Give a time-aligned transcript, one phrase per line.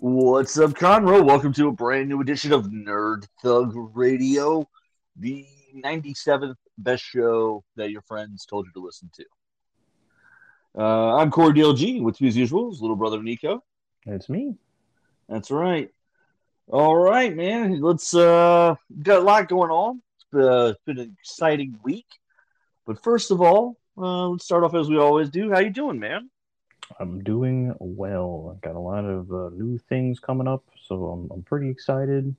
[0.00, 1.24] What's up, Conroe?
[1.24, 4.68] Welcome to a brand new edition of Nerd Thug Radio,
[5.18, 9.24] the 97th best show that your friends told you to listen to.
[10.78, 13.64] Uh, I'm Corey DLG, with me as usual is little brother Nico.
[14.04, 14.56] It's me.
[15.30, 15.88] That's right.
[16.68, 17.80] All right, man.
[17.80, 20.02] Let's uh got a lot going on.
[20.16, 22.06] It's been, uh, it's been an exciting week.
[22.86, 25.50] But first of all, uh, let's start off as we always do.
[25.50, 26.28] How you doing, man?
[27.00, 28.52] I'm doing well.
[28.54, 32.34] I've got a lot of uh, new things coming up, so I'm, I'm pretty excited.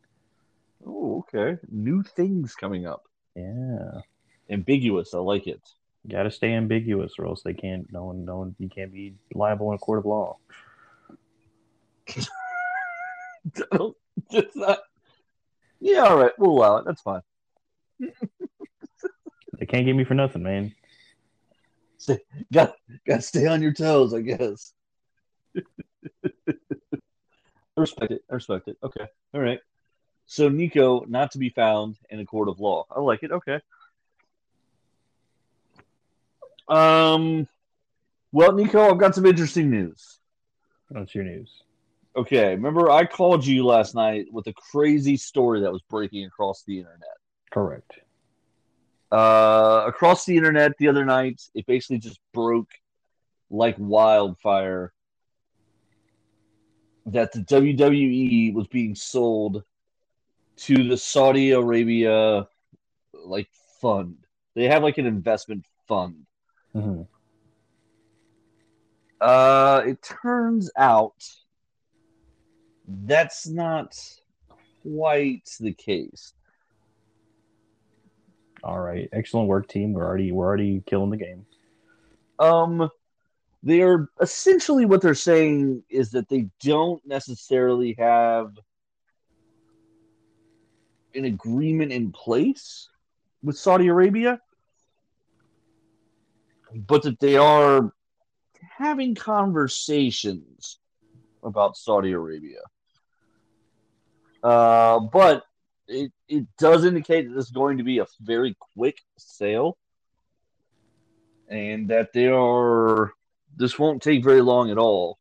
[0.86, 1.58] Oh, okay.
[1.70, 3.04] New things coming up.
[3.36, 4.02] Yeah,
[4.50, 5.14] Ambiguous.
[5.14, 5.62] I like it.
[6.10, 7.92] got to stay ambiguous, or else they can't.
[7.92, 8.56] No one, no one.
[8.60, 10.38] You can't be liable in a court of law.
[14.32, 14.80] Just not.
[15.80, 16.32] Yeah, all right.
[16.38, 16.86] We'll allow it.
[16.86, 17.22] That's fine.
[19.60, 20.76] They can't get me for nothing, man.
[21.98, 22.20] Stay,
[22.52, 22.76] got
[23.08, 24.74] got to stay on your toes, I guess.
[25.56, 25.62] I
[27.76, 28.22] respect it.
[28.30, 28.78] I respect it.
[28.84, 29.06] Okay.
[29.34, 29.60] All right.
[30.26, 32.86] So Nico, not to be found in a court of law.
[32.90, 33.32] I like it.
[33.32, 33.60] Okay.
[36.68, 37.48] Um.
[38.32, 40.20] Well, Nico, I've got some interesting news.
[40.90, 41.64] What's your news?
[42.16, 46.64] Okay, remember I called you last night with a crazy story that was breaking across
[46.64, 47.18] the internet.
[47.52, 48.00] Correct.
[49.12, 51.42] Uh, across the internet the other night.
[51.54, 52.72] It basically just broke
[53.50, 54.94] like wildfire
[57.08, 59.64] that the WWE was being sold
[60.58, 62.48] to the Saudi Arabia
[63.14, 63.48] like
[63.82, 64.18] fund.
[64.56, 66.26] They have like an investment fund.
[66.74, 67.04] hmm
[69.20, 71.16] Uh, it turns out
[72.88, 73.96] that's not
[74.84, 76.34] quite the case.
[78.68, 79.94] All right, excellent work, team.
[79.94, 81.46] We're already we're already killing the game.
[82.38, 82.90] Um,
[83.64, 88.52] they're essentially what they're saying is that they don't necessarily have
[91.16, 92.90] an agreement in place
[93.42, 94.42] with Saudi Arabia,
[96.76, 97.94] but that they are
[98.78, 100.80] having conversations
[101.42, 102.60] about Saudi Arabia.
[104.44, 105.46] Uh, but
[105.88, 109.78] it, it does indicate that this is going to be a very quick sale
[111.50, 113.14] and that they are
[113.56, 115.18] this won't take very long at all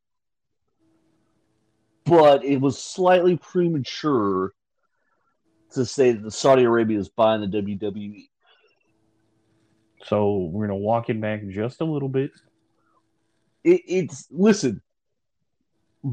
[2.04, 4.52] but it was slightly premature
[5.70, 8.28] to say that saudi arabia is buying the wwe
[10.04, 12.32] So we're gonna walk it back just a little bit.
[13.62, 14.82] it, it's listen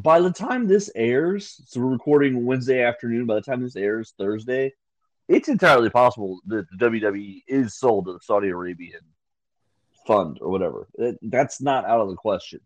[0.02, 4.16] by the time this airs so we're recording wednesday afternoon by the time this airs
[4.18, 4.74] thursday
[5.28, 9.02] it's entirely possible that the wwe is sold to the saudi arabian
[10.08, 12.60] fund or whatever That- that's not out of the question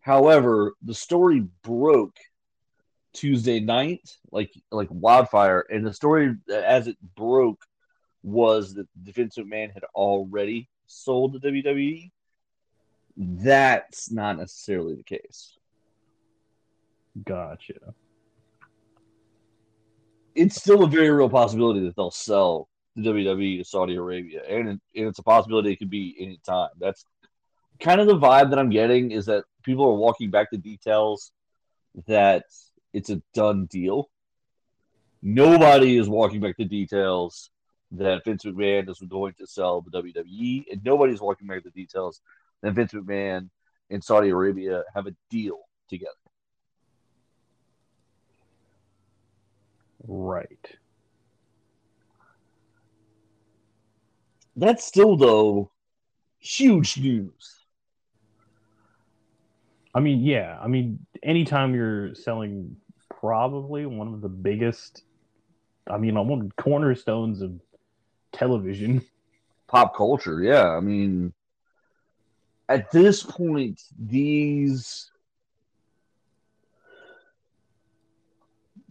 [0.00, 2.16] however the story broke
[3.12, 7.62] tuesday night like like wildfire and the story as it broke
[8.22, 12.10] was that Vince McMahon had already sold the WWE.
[13.18, 15.58] That's not necessarily the case.
[17.22, 17.94] Gotcha.
[20.34, 24.68] It's still a very real possibility that they'll sell the WWE to Saudi Arabia, and,
[24.68, 26.70] and it's a possibility it could be any time.
[26.78, 27.04] That's
[27.80, 31.32] kind of the vibe that I'm getting is that people are walking back the details
[32.06, 32.44] that
[32.92, 34.10] it's a done deal.
[35.22, 37.50] Nobody is walking back the details
[37.92, 42.20] that Vince McMahon is going to sell the WWE, and nobody's walking back the details
[42.62, 43.50] that Vince McMahon
[43.90, 46.10] and Saudi Arabia have a deal together.
[50.06, 50.76] Right.
[54.56, 55.70] That's still though
[56.38, 57.56] huge news.
[59.94, 60.58] I mean, yeah.
[60.60, 62.76] I mean, anytime you're selling
[63.08, 65.02] probably one of the biggest,
[65.88, 67.52] I mean, one of the cornerstones of
[68.32, 69.02] television.
[69.66, 70.68] Pop culture, yeah.
[70.68, 71.32] I mean,
[72.68, 75.10] at this point, these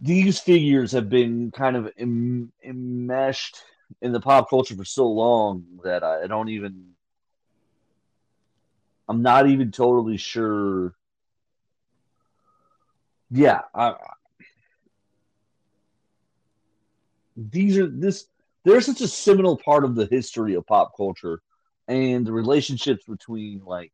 [0.04, 3.56] these figures have been kind of em- enmeshed
[4.02, 6.90] in the pop culture for so long that I, don't even.
[9.08, 10.94] I'm not even totally sure.
[13.30, 13.94] Yeah, I,
[17.36, 18.26] these are this.
[18.64, 21.40] They're such a seminal part of the history of pop culture
[21.88, 23.92] and the relationships between like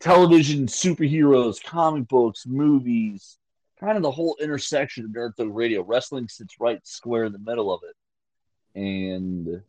[0.00, 3.38] television, superheroes, comic books, movies,
[3.82, 5.82] kind of the whole intersection of Nerd Thug Radio.
[5.82, 8.80] Wrestling sits right square in the middle of it.
[8.80, 9.62] And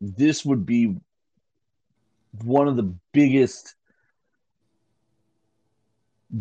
[0.00, 0.96] this would be
[2.42, 3.74] one of the biggest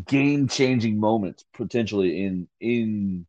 [0.07, 3.25] game changing moments potentially in in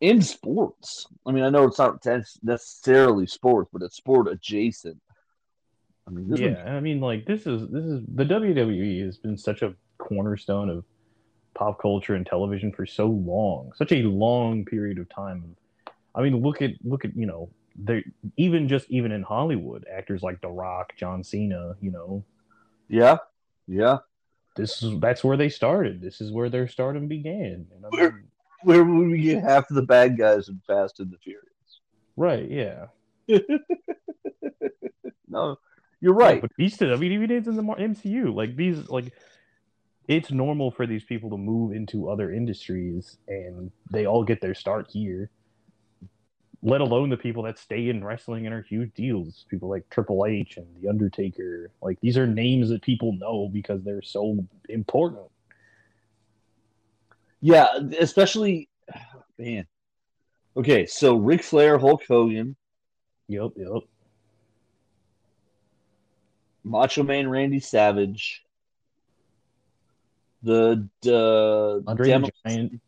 [0.00, 1.06] in sports.
[1.24, 2.04] I mean, I know it's not
[2.42, 5.00] necessarily sports, but it's sport adjacent.
[6.06, 6.74] I mean, yeah, one...
[6.74, 10.84] I mean, like this is this is the WWE has been such a cornerstone of
[11.54, 15.56] pop culture and television for so long, such a long period of time.
[16.14, 18.04] I mean, look at look at you know, they
[18.36, 22.24] even just even in Hollywood, actors like The Rock, John Cena, you know.
[22.88, 23.18] Yeah,
[23.66, 23.98] yeah.
[24.56, 26.00] This is that's where they started.
[26.00, 27.66] This is where their stardom began.
[27.72, 28.24] I mean, where,
[28.62, 31.48] where would we get half of the bad guys in Fast and the Furious?
[32.16, 32.48] Right.
[32.48, 32.86] Yeah.
[35.28, 35.56] no,
[36.00, 36.36] you're right.
[36.36, 39.12] Yeah, but these, I mean, even in the MCU, like these, like
[40.06, 44.54] it's normal for these people to move into other industries, and they all get their
[44.54, 45.30] start here.
[46.62, 49.44] Let alone the people that stay in wrestling and are huge deals.
[49.50, 51.70] People like Triple H and The Undertaker.
[51.82, 55.26] Like these are names that people know because they're so important.
[57.40, 57.66] Yeah,
[57.98, 58.68] especially
[59.38, 59.66] man.
[60.56, 62.56] Okay, so Ric Flair, Hulk Hogan.
[63.28, 63.82] Yep, yep.
[66.62, 68.43] Macho Man Randy Savage.
[70.44, 72.80] The uh, Andre Demo- the Giant.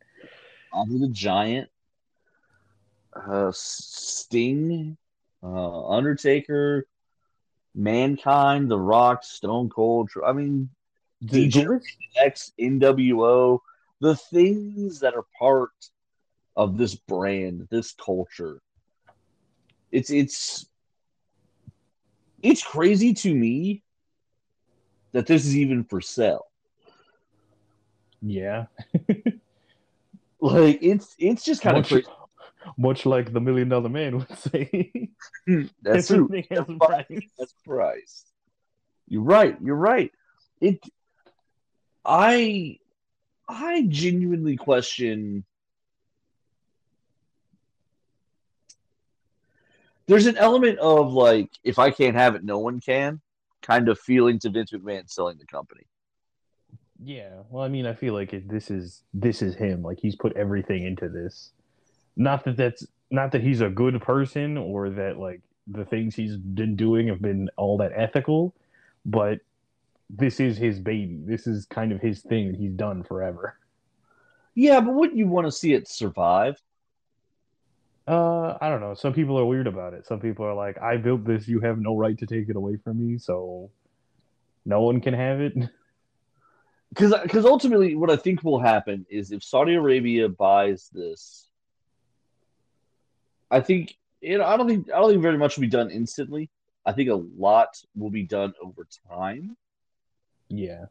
[0.72, 1.70] Andre the Giant.
[3.14, 4.96] Uh, Sting.
[5.42, 6.86] Uh, Undertaker.
[7.74, 10.10] Mankind, The Rock, Stone Cold.
[10.24, 10.70] I mean,
[11.24, 11.80] D-Gen
[12.16, 13.60] X, NWO,
[14.00, 15.70] the things that are part
[16.56, 18.60] of this brand, this culture.
[19.92, 20.66] It's it's
[22.42, 23.82] it's crazy to me
[25.12, 26.46] that this is even for sale.
[28.26, 28.66] Yeah.
[30.40, 32.08] like it's it's just kind much, of crazy.
[32.76, 35.10] Much like the million dollar man would say.
[35.82, 36.28] That's true.
[36.50, 37.30] That's price.
[37.38, 38.24] That's price.
[39.08, 39.56] You're right.
[39.62, 40.10] You're right.
[40.60, 40.80] It
[42.04, 42.78] I
[43.48, 45.44] I genuinely question
[50.08, 53.20] there's an element of like if I can't have it, no one can
[53.62, 55.86] kind of feeling to Vince McMahon selling the company.
[57.02, 59.82] Yeah, well, I mean, I feel like it, this is this is him.
[59.82, 61.50] Like he's put everything into this.
[62.16, 66.36] Not that that's not that he's a good person or that like the things he's
[66.36, 68.54] been doing have been all that ethical,
[69.04, 69.40] but
[70.08, 71.20] this is his baby.
[71.24, 73.58] This is kind of his thing that he's done forever.
[74.54, 76.60] Yeah, but wouldn't you want to see it survive?
[78.08, 78.94] Uh, I don't know.
[78.94, 80.06] Some people are weird about it.
[80.06, 81.48] Some people are like, "I built this.
[81.48, 83.70] You have no right to take it away from me." So,
[84.64, 85.54] no one can have it.
[86.90, 91.48] Because, because ultimately, what I think will happen is if Saudi Arabia buys this,
[93.50, 95.90] I think you know, I don't think I don't think very much will be done
[95.90, 96.50] instantly.
[96.84, 99.56] I think a lot will be done over time.
[100.48, 100.86] Yeah,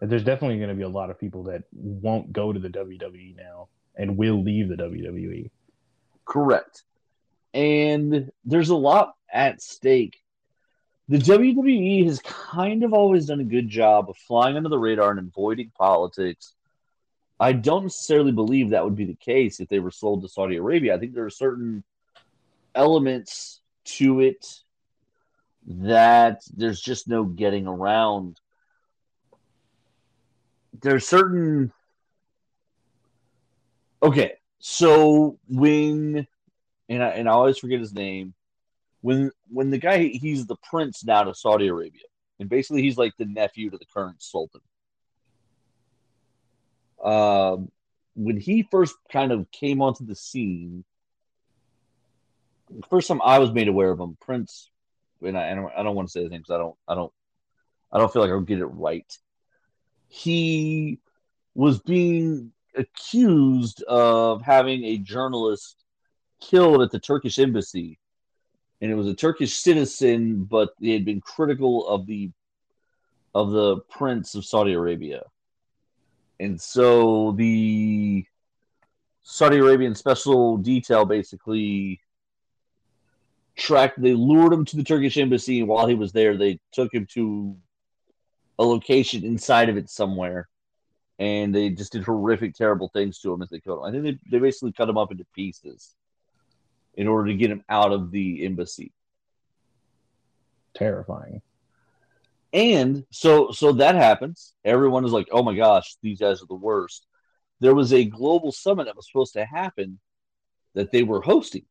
[0.00, 3.36] there's definitely going to be a lot of people that won't go to the WWE
[3.36, 5.50] now and will leave the WWE.
[6.24, 6.84] Correct.
[7.54, 10.21] And there's a lot at stake.
[11.08, 15.10] The WWE has kind of always done a good job of flying under the radar
[15.10, 16.54] and avoiding politics.
[17.38, 20.56] I don't necessarily believe that would be the case if they were sold to Saudi
[20.56, 20.94] Arabia.
[20.94, 21.82] I think there are certain
[22.74, 24.46] elements to it
[25.66, 28.40] that there's just no getting around.
[30.80, 31.72] There's certain
[34.02, 36.26] okay so when
[36.88, 38.34] and I and I always forget his name,
[39.02, 42.02] when when the guy he's the prince now to Saudi Arabia,
[42.40, 44.62] and basically he's like the nephew to the current sultan.
[47.04, 47.70] Um,
[48.14, 50.84] when he first kind of came onto the scene,
[52.88, 54.70] first time I was made aware of him, Prince,
[55.20, 56.94] and I, I don't, I don't want to say his name because I don't, I
[56.94, 57.12] don't,
[57.92, 59.18] I don't feel like I'll get it right.
[60.08, 61.00] He
[61.54, 65.82] was being accused of having a journalist
[66.40, 67.98] killed at the Turkish embassy.
[68.82, 72.30] And it was a Turkish citizen, but they had been critical of the
[73.34, 75.22] of the prince of Saudi Arabia.
[76.40, 78.26] And so the
[79.22, 82.00] Saudi Arabian special detail basically
[83.56, 86.92] tracked they lured him to the Turkish embassy and while he was there they took
[86.92, 87.54] him to
[88.58, 90.48] a location inside of it somewhere
[91.18, 93.84] and they just did horrific, terrible things to him as they killed him.
[93.84, 95.94] I think they, they basically cut him up into pieces
[96.94, 98.92] in order to get him out of the embassy.
[100.74, 101.42] Terrifying.
[102.52, 104.54] And so so that happens.
[104.64, 107.06] Everyone is like, "Oh my gosh, these guys are the worst."
[107.60, 110.00] There was a global summit that was supposed to happen
[110.74, 111.64] that they were hosting.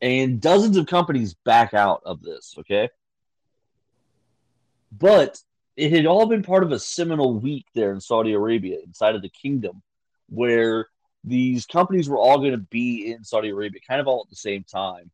[0.00, 2.88] And dozens of companies back out of this, okay?
[4.92, 5.40] But
[5.76, 9.22] it had all been part of a seminal week there in Saudi Arabia, inside of
[9.22, 9.82] the kingdom,
[10.28, 10.88] where
[11.24, 14.36] these companies were all going to be in Saudi Arabia, kind of all at the
[14.36, 15.10] same time.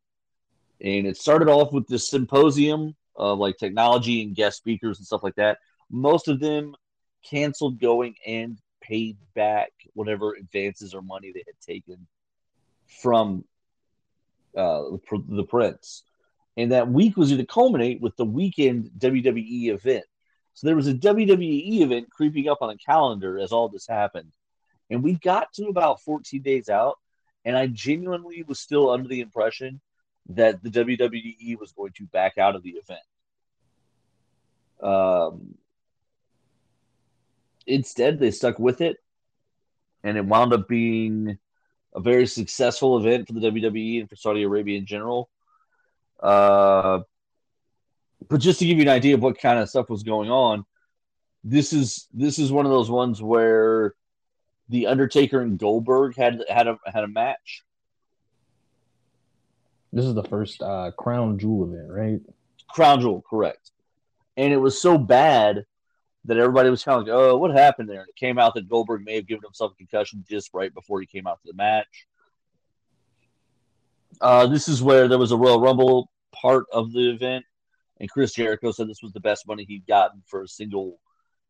[0.80, 5.22] And it started off with this symposium of like technology and guest speakers and stuff
[5.22, 5.58] like that.
[5.90, 6.74] Most of them
[7.28, 12.06] canceled going and paid back whatever advances or money they had taken
[13.02, 13.44] from
[14.56, 14.82] uh,
[15.28, 16.02] the prince.
[16.56, 20.04] And that week was going to culminate with the weekend WWE event.
[20.54, 24.32] So there was a WWE event creeping up on the calendar as all this happened.
[24.94, 27.00] And we got to about 14 days out,
[27.44, 29.80] and I genuinely was still under the impression
[30.28, 33.00] that the WWE was going to back out of the event.
[34.80, 35.56] Um,
[37.66, 38.98] instead, they stuck with it,
[40.04, 41.38] and it wound up being
[41.92, 45.28] a very successful event for the WWE and for Saudi Arabia in general.
[46.22, 47.00] Uh,
[48.28, 50.64] but just to give you an idea of what kind of stuff was going on,
[51.42, 53.96] this is this is one of those ones where
[54.68, 57.62] the Undertaker and Goldberg had had a had a match.
[59.92, 62.20] This is the first uh, Crown Jewel event, right?
[62.68, 63.70] Crown Jewel, correct.
[64.36, 65.66] And it was so bad
[66.24, 68.68] that everybody was kind of like, "Oh, what happened there?" And it came out that
[68.68, 71.56] Goldberg may have given himself a concussion just right before he came out to the
[71.56, 72.06] match.
[74.20, 77.44] Uh, this is where there was a Royal Rumble part of the event,
[78.00, 80.98] and Chris Jericho said this was the best money he'd gotten for a single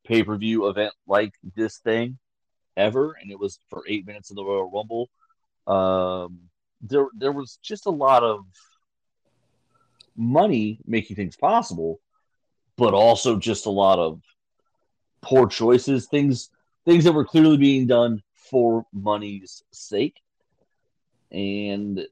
[0.04, 2.18] pay per view event like this thing
[2.76, 5.10] ever, and it was for eight minutes in the Royal Rumble.
[5.66, 6.40] Um,
[6.80, 8.44] there, there was just a lot of
[10.16, 12.00] money making things possible,
[12.76, 14.20] but also just a lot of
[15.22, 16.50] poor choices, things,
[16.84, 20.20] things that were clearly being done for money's sake,
[21.30, 22.06] and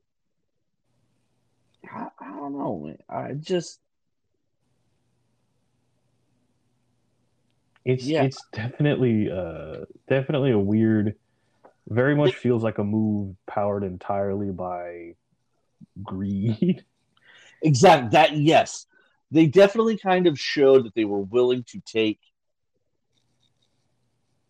[1.85, 2.95] I, I don't know.
[3.09, 3.82] I just
[7.85, 8.23] It's yeah.
[8.23, 11.17] it's definitely uh definitely a weird
[11.89, 15.15] very much feels like a move powered entirely by
[16.03, 16.85] greed.
[17.65, 18.09] Exactly.
[18.11, 18.87] That yes.
[19.31, 22.19] They definitely kind of showed that they were willing to take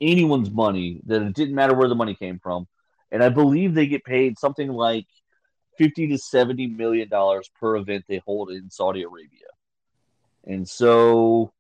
[0.01, 2.67] anyone's money, that it didn't matter where the money came from.
[3.11, 5.07] And I believe they get paid something like
[5.79, 9.49] 50 to 70 million dollars per event they hold in Saudi Arabia.
[10.47, 11.53] And so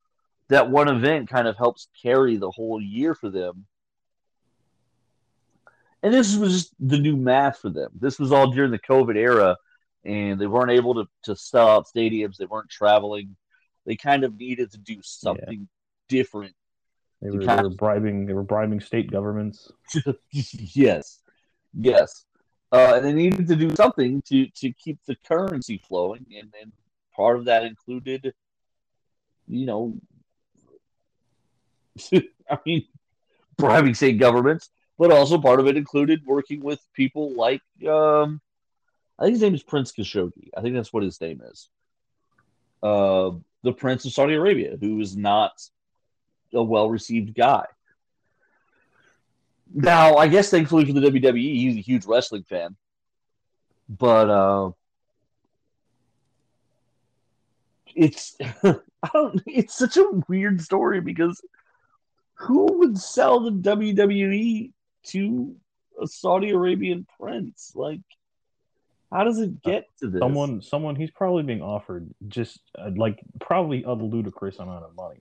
[0.49, 3.67] that one event kind of helps carry the whole year for them.
[6.03, 7.91] And this was just the new math for them.
[7.99, 9.57] This was all during the COVID era,
[10.05, 12.37] and they weren't able to, to sell out stadiums.
[12.37, 13.37] They weren't traveling.
[13.87, 15.67] They kind of needed to do something yeah.
[16.09, 16.55] different.
[17.21, 18.27] They were, they were bribing.
[18.27, 19.71] They were bribing state governments.
[20.33, 21.21] yes,
[21.73, 22.25] yes,
[22.73, 26.73] uh, and they needed to do something to to keep the currency flowing, and, and
[27.15, 28.35] part of that included,
[29.47, 29.95] you know,
[32.51, 32.87] I mean,
[33.57, 38.41] bribing state governments, but also part of it included working with people like, um,
[39.19, 40.51] I think his name is Prince Khashoggi.
[40.57, 41.69] I think that's what his name is.
[42.83, 43.33] Uh,
[43.63, 45.53] the Prince of Saudi Arabia, who is not
[46.53, 47.65] a well received guy.
[49.75, 52.77] Now, I guess thankfully for the WWE, he's a huge wrestling fan.
[53.89, 54.71] But uh,
[57.95, 61.41] it's I don't it's such a weird story because
[62.43, 64.73] who would sell the WWE
[65.05, 65.57] to
[66.01, 67.73] a Saudi Arabian prince?
[67.75, 68.01] Like,
[69.13, 70.19] how does it get to this?
[70.19, 75.21] Someone, someone, he's probably being offered just uh, like probably a ludicrous amount of money.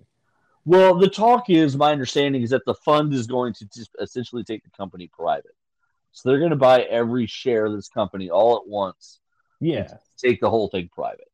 [0.66, 4.44] Well, the talk is my understanding is that the fund is going to just essentially
[4.44, 5.56] take the company private.
[6.12, 9.20] So they're going to buy every share of this company all at once.
[9.60, 9.88] Yeah.
[10.18, 11.30] Take the whole thing private.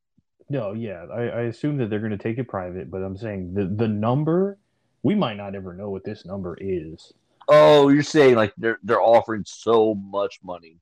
[0.48, 1.06] No, yeah.
[1.12, 3.88] I, I assume that they're going to take it private, but I'm saying the, the
[3.88, 4.58] number
[5.08, 7.14] we might not ever know what this number is.
[7.48, 10.76] Oh, you're saying like they're they're offering so much money.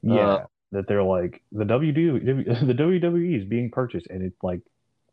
[0.00, 2.24] Yeah, uh, that they're like the WW
[2.66, 4.62] the WWE is being purchased, and it's like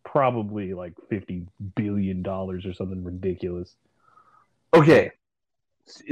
[0.05, 3.75] probably like fifty billion dollars or something ridiculous.
[4.73, 5.11] Okay,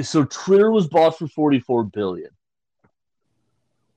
[0.01, 2.31] so Twitter was bought for forty four billion.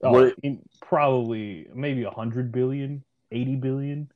[0.04, 0.34] Oh, what,
[0.80, 3.02] probably maybe a hundred billion,
[3.32, 4.08] eighty billion.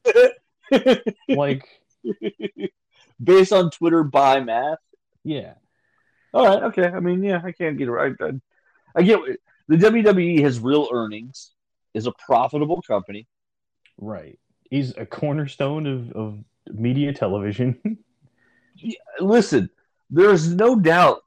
[1.28, 1.66] like
[3.22, 4.78] based on Twitter by math.
[5.24, 5.54] Yeah.
[6.32, 6.62] All right.
[6.64, 6.86] Okay.
[6.86, 8.14] I mean, yeah, I can't get it right.
[8.20, 8.32] I,
[8.94, 9.20] I get
[9.68, 11.52] the WWE has real earnings,
[11.94, 13.26] is a profitable company.
[13.98, 14.38] Right.
[14.70, 17.78] He's a cornerstone of, of media television.
[18.76, 19.70] yeah, listen,
[20.10, 21.22] there's no doubt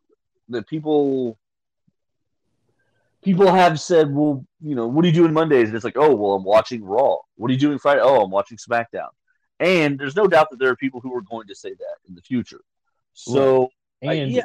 [0.49, 1.37] that people
[3.23, 5.67] people have said, well, you know, what are you doing Mondays?
[5.67, 7.17] And it's like, oh, well, I'm watching Raw.
[7.35, 8.01] What are you doing Friday?
[8.01, 9.09] Oh, I'm watching SmackDown.
[9.61, 12.15] And there's no doubt that there are people who are going to say that in
[12.15, 12.61] the future.
[13.13, 13.69] So,
[14.01, 14.43] And yeah.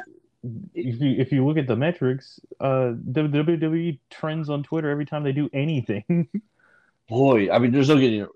[0.75, 5.23] if you if you look at the metrics, uh, WWE trends on Twitter every time
[5.23, 6.27] they do anything.
[7.09, 8.21] boy, I mean, there's no getting.
[8.21, 8.29] It.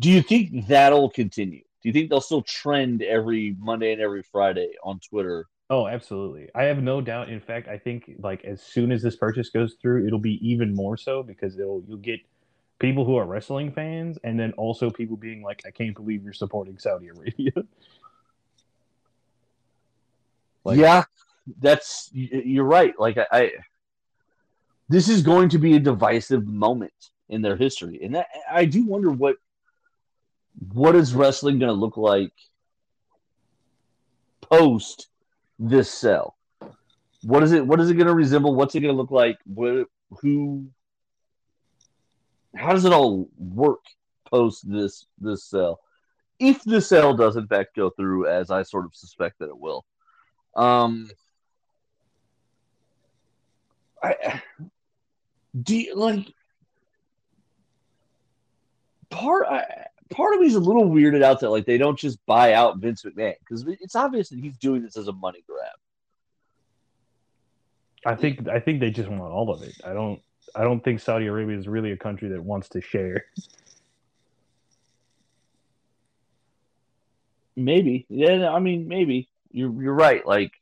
[0.00, 1.60] Do you think that'll continue?
[1.60, 5.46] Do you think they'll still trend every Monday and every Friday on Twitter?
[5.70, 6.50] oh, absolutely.
[6.54, 7.30] I have no doubt.
[7.30, 10.74] In fact, I think like as soon as this purchase goes through, it'll be even
[10.74, 12.20] more so because it'll you'll get
[12.82, 16.34] people who are wrestling fans, and then also people being like, "I can't believe you're
[16.34, 17.52] supporting Saudi Arabia."
[20.64, 21.02] Like- yeah,
[21.58, 22.94] that's you're right.
[22.96, 23.50] Like I, I,
[24.88, 26.92] this is going to be a divisive moment
[27.28, 29.38] in their history, and that, I do wonder what
[30.72, 32.30] what is wrestling going to look like
[34.40, 35.08] post
[35.58, 36.36] this sell.
[37.22, 37.66] What is it?
[37.66, 38.54] What is it going to resemble?
[38.54, 39.38] What's it going to look like?
[39.46, 39.88] What,
[40.20, 40.66] who?
[42.56, 43.80] How does it all work
[44.30, 45.80] post this this sell?
[46.38, 49.58] If the sale does in fact go through, as I sort of suspect that it
[49.58, 49.84] will,
[50.56, 51.08] um,
[54.02, 54.42] I
[55.60, 56.26] do you, like
[59.10, 59.46] part.
[59.46, 62.52] I, part of me is a little weirded out that like they don't just buy
[62.52, 65.72] out Vince McMahon because it's obvious that he's doing this as a money grab.
[68.04, 69.74] I think I think they just want all of it.
[69.84, 70.20] I don't
[70.54, 73.24] I don't think Saudi Arabia is really a country that wants to share.
[77.56, 78.50] Maybe, yeah.
[78.50, 80.26] I mean, maybe you're you're right.
[80.26, 80.52] Like,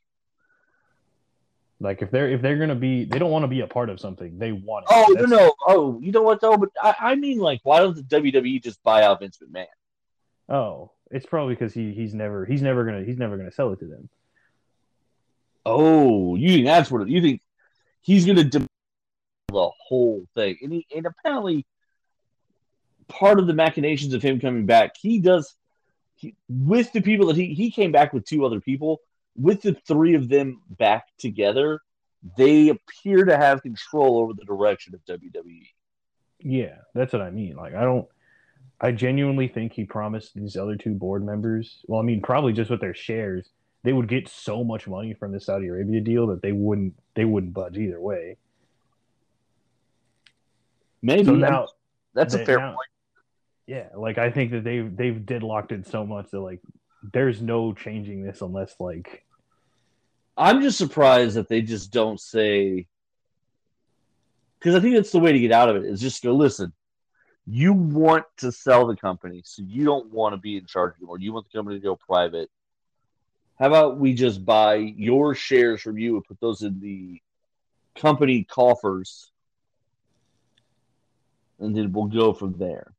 [1.79, 3.99] Like if they're if they're gonna be they don't want to be a part of
[3.99, 4.37] something.
[4.37, 4.93] They want it.
[4.93, 6.57] oh no, That's- no, oh, you know what though?
[6.57, 9.67] But I, I mean, like, why don't the WWE just buy out Vince McMahon?
[10.49, 13.79] Oh, it's probably because he he's never he's never gonna he's never gonna sell it
[13.79, 14.09] to them.
[15.65, 17.41] Oh, you think that's what you think?
[18.01, 18.67] He's going to demand
[19.51, 21.65] the whole thing, and he and apparently
[23.07, 25.55] part of the machinations of him coming back, he does
[26.15, 29.01] he, with the people that he he came back with two other people.
[29.37, 31.79] With the three of them back together,
[32.37, 35.05] they appear to have control over the direction of.
[35.05, 35.67] WWE.
[36.39, 37.55] Yeah, that's what I mean.
[37.55, 38.07] Like I don't
[38.81, 41.85] I genuinely think he promised these other two board members.
[41.87, 43.47] Well, I mean, probably just with their shares,
[43.83, 47.25] they would get so much money from the Saudi Arabia deal that they wouldn't they
[47.25, 48.37] wouldn't budge either way.
[51.01, 51.67] Maybe So now,
[52.13, 52.89] that's a fair now- point.
[53.67, 56.61] yeah, like I think that they've they've deadlocked it so much that like
[57.13, 59.25] there's no changing this unless like
[60.37, 62.87] I'm just surprised that they just don't say
[64.59, 66.73] because I think that's the way to get out of it is just go listen.
[67.47, 71.17] You want to sell the company, so you don't want to be in charge anymore.
[71.19, 72.49] You want the company to go private.
[73.57, 77.19] How about we just buy your shares from you and put those in the
[77.95, 79.31] company coffers,
[81.61, 82.91] and then we'll go from there.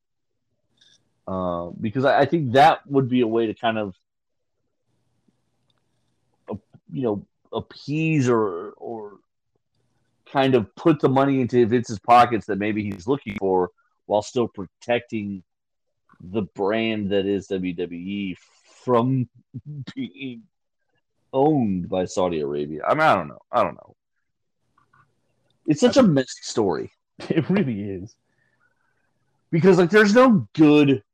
[1.26, 3.94] Uh, because I, I think that would be a way to kind of
[6.92, 9.18] you know appease or or
[10.30, 13.70] kind of put the money into Vince's pockets that maybe he's looking for
[14.06, 15.42] while still protecting
[16.20, 18.36] the brand that is WWE
[18.84, 19.28] from
[19.94, 20.42] being
[21.32, 22.82] owned by Saudi Arabia.
[22.86, 23.40] I mean, I don't know.
[23.50, 23.94] I don't know.
[25.66, 26.90] It's such a messy story
[27.30, 28.14] it really is.
[29.52, 31.04] Because like there's no good.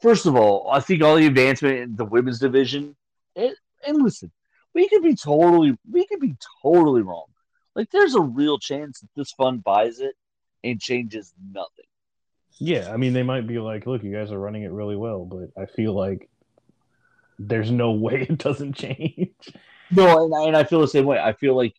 [0.00, 2.94] First of all, I think all the advancement in the women's division,
[3.34, 4.30] and, and listen,
[4.74, 7.24] we could be totally, we could be totally wrong.
[7.74, 10.14] Like there's a real chance that this fund buys it
[10.62, 11.86] and changes nothing.
[12.58, 15.24] Yeah, I mean they might be like, look, you guys are running it really well,
[15.24, 16.28] but I feel like
[17.38, 19.30] there's no way it doesn't change.
[19.90, 21.18] No, and I, and I feel the same way.
[21.18, 21.74] I feel like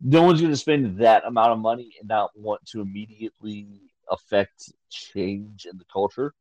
[0.00, 3.66] no one's going to spend that amount of money and not want to immediately
[4.10, 6.34] affect change in the culture.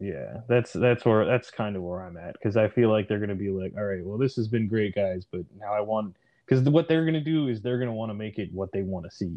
[0.00, 3.18] Yeah, that's that's where that's kind of where I'm at because I feel like they're
[3.18, 6.14] gonna be like, all right, well, this has been great, guys, but now I want
[6.46, 9.06] because what they're gonna do is they're gonna want to make it what they want
[9.06, 9.36] to see.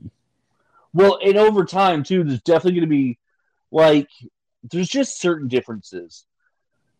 [0.94, 3.18] Well, and over time too, there's definitely going to be
[3.72, 4.10] like
[4.64, 6.26] there's just certain differences.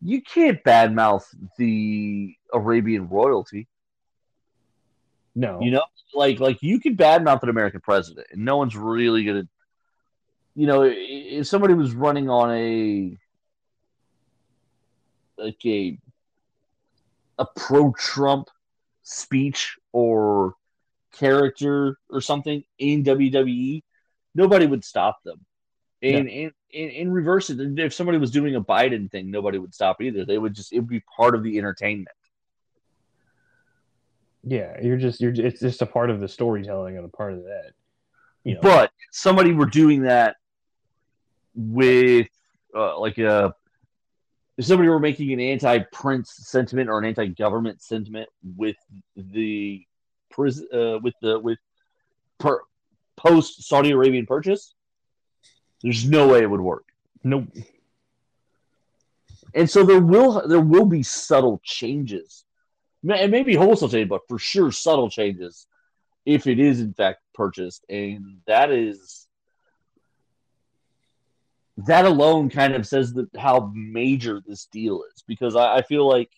[0.02, 1.26] You can't badmouth
[1.58, 3.68] the Arabian royalty.
[5.34, 9.24] No, You know, like like you could badmouth an American president, and no one's really
[9.24, 9.48] gonna.
[10.56, 13.18] You know, if somebody was running on a
[15.38, 15.98] like a
[17.40, 18.50] a pro-Trump
[19.04, 20.56] speech or
[21.14, 23.84] character or something in WWE,
[24.36, 25.46] nobody would stop them.
[26.04, 29.74] And in in, in reverse, it, if somebody was doing a Biden thing, nobody would
[29.74, 30.26] stop either.
[30.26, 32.10] They would just it would be part of the entertainment.
[34.44, 37.44] Yeah, you're just you're it's just a part of the storytelling and a part of
[37.44, 37.72] that.
[38.44, 40.38] You know, But somebody were doing that
[41.56, 42.28] with
[42.76, 43.54] uh, like a
[44.58, 48.76] if somebody were making an anti-prince sentiment or an anti-government sentiment with
[49.16, 49.86] the
[50.30, 51.60] prison uh, with the with
[52.40, 52.62] per,
[53.16, 54.74] post Saudi Arabian purchase,
[55.82, 56.86] there's no way it would work.
[57.24, 57.48] Nope.
[59.54, 62.46] And so there will there will be subtle changes,
[63.10, 65.68] and maybe wholesale change, but for sure subtle changes
[66.26, 69.28] if it is in fact purchased, and that is
[71.78, 76.08] that alone kind of says that how major this deal is because I, I feel
[76.08, 76.30] like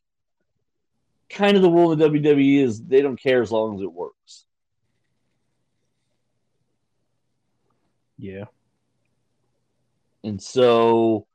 [1.30, 3.92] kind of the rule of the WWE is they don't care as long as it
[3.92, 4.46] works.
[8.18, 8.46] Yeah.
[10.24, 11.28] And so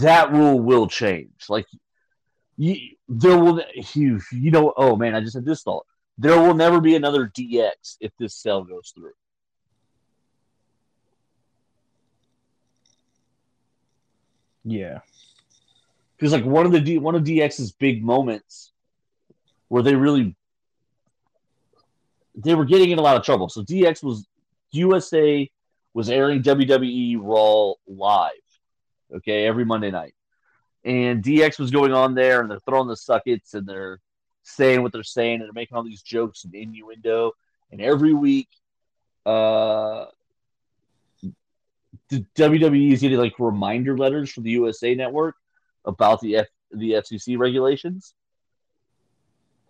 [0.00, 1.48] that rule will change.
[1.48, 1.66] Like
[2.56, 3.62] you, there will
[3.94, 5.86] you, you know oh man, I just had this thought.
[6.18, 9.12] There will never be another DX if this sale goes through.
[14.64, 15.00] Yeah.
[16.16, 18.72] Because like one of the D, one of DX's big moments
[19.68, 20.34] where they really
[22.34, 23.48] they were getting in a lot of trouble.
[23.48, 24.26] So DX was
[24.72, 25.50] USA
[25.94, 28.32] was airing WWE Raw live,
[29.14, 30.14] okay, every Monday night,
[30.86, 33.98] and DX was going on there and they're throwing the suckets and they're
[34.44, 37.32] saying what they're saying and they're making all these jokes and innuendo,
[37.72, 38.48] and every week,
[39.26, 40.06] uh,
[42.08, 45.34] the WWE is getting like reminder letters from the USA Network
[45.84, 48.14] about the F, the FCC regulations.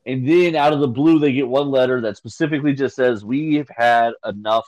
[0.05, 3.69] And then out of the blue, they get one letter that specifically just says, We've
[3.75, 4.67] had enough.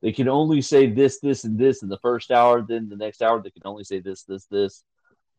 [0.00, 2.62] They can only say this, this, and this in the first hour.
[2.62, 4.82] Then the next hour, they can only say this, this, this,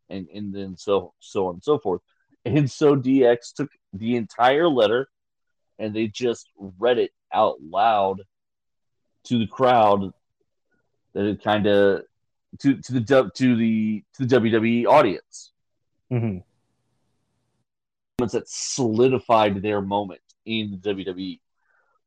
[0.09, 2.01] and, and then so so on and so forth.
[2.45, 5.09] And so DX took the entire letter
[5.77, 8.21] and they just read it out loud
[9.25, 10.13] to the crowd
[11.13, 12.03] that it kind of
[12.59, 15.51] to to the to the to the WWE audience.
[16.11, 16.39] Mm-hmm.
[18.25, 21.39] That solidified their moment in the WWE.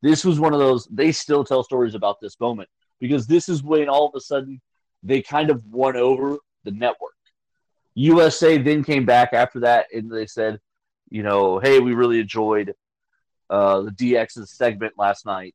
[0.02, 0.86] This was one of those.
[0.86, 2.68] They still tell stories about this moment
[3.00, 4.60] because this is when all of a sudden
[5.02, 7.11] they kind of won over the network.
[7.94, 10.60] USA then came back after that and they said,
[11.10, 12.74] you know, hey, we really enjoyed
[13.50, 15.54] uh, the DX's segment last night.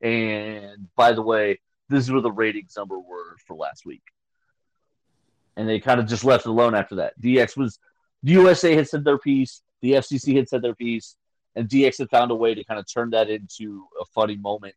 [0.00, 4.02] And by the way, this is where the ratings number were for last week.
[5.56, 7.18] And they kind of just left it alone after that.
[7.20, 7.78] DX was
[8.22, 11.16] the USA had said their piece, the FCC had said their piece,
[11.54, 14.74] and DX had found a way to kind of turn that into a funny moment.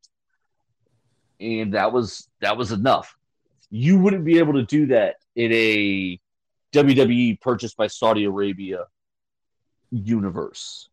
[1.40, 3.16] And that was that was enough.
[3.72, 6.20] You wouldn't be able to do that in a
[6.74, 8.86] WWE purchased by Saudi Arabia
[9.92, 10.90] universe.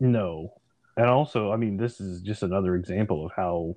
[0.00, 0.52] No.
[0.96, 3.76] And also, I mean, this is just another example of how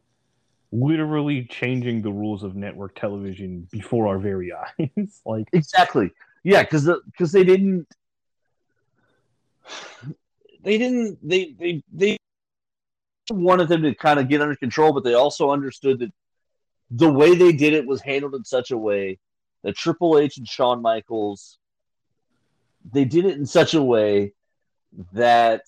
[0.72, 5.22] literally changing the rules of network television before our very eyes.
[5.26, 6.12] like exactly,
[6.44, 7.88] yeah, because because the, they didn't
[10.64, 12.18] they didn't they they they
[13.32, 16.12] wanted them to kind of get under control, but they also understood that
[16.92, 19.20] the way they did it was handled in such a way
[19.64, 21.58] that Triple H and Shawn Michaels
[22.92, 24.34] they did it in such a way
[25.14, 25.64] that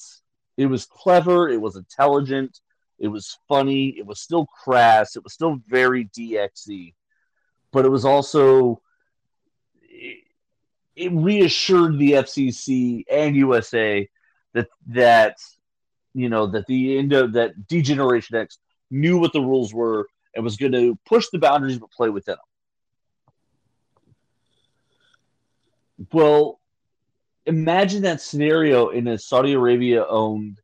[0.58, 2.60] it was clever, it was intelligent,
[3.02, 3.96] it was funny.
[3.98, 5.16] It was still crass.
[5.16, 6.94] It was still very DXy,
[7.72, 8.80] but it was also
[9.82, 10.24] it,
[10.96, 14.08] it reassured the FCC and USA
[14.54, 15.38] that that
[16.14, 18.60] you know that the end of that D-Generation X
[18.92, 22.34] knew what the rules were and was going to push the boundaries but play within
[22.34, 22.51] them.
[26.12, 26.60] Well,
[27.46, 30.60] imagine that scenario in a Saudi Arabia owned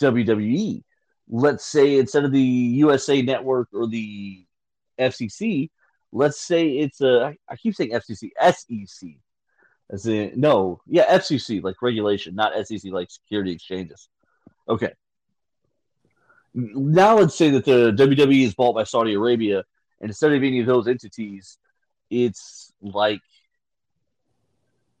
[0.00, 0.82] WWE
[1.30, 4.44] let's say instead of the USA Network or the
[4.98, 5.70] FCC,
[6.12, 9.10] let's say it's a I keep saying FCC, SEC.
[9.90, 14.08] As in no, yeah, FCC like regulation, not SEC like security exchanges.
[14.68, 14.92] Okay.
[16.54, 19.64] Now let's say that the WWE is bought by Saudi Arabia,
[20.00, 21.58] and instead of any of those entities,
[22.08, 23.20] it's like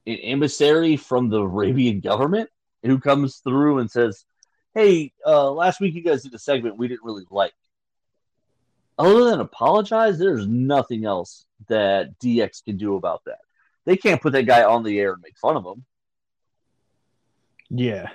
[0.06, 2.50] an emissary from the Arabian government
[2.82, 4.24] who comes through and says,
[4.74, 7.52] hey, uh, last week you guys did a segment we didn't really like.
[8.98, 13.38] Other than apologize, there's nothing else that DX can do about that.
[13.86, 15.84] They can't put that guy on the air and make fun of him.
[17.70, 18.08] Yeah.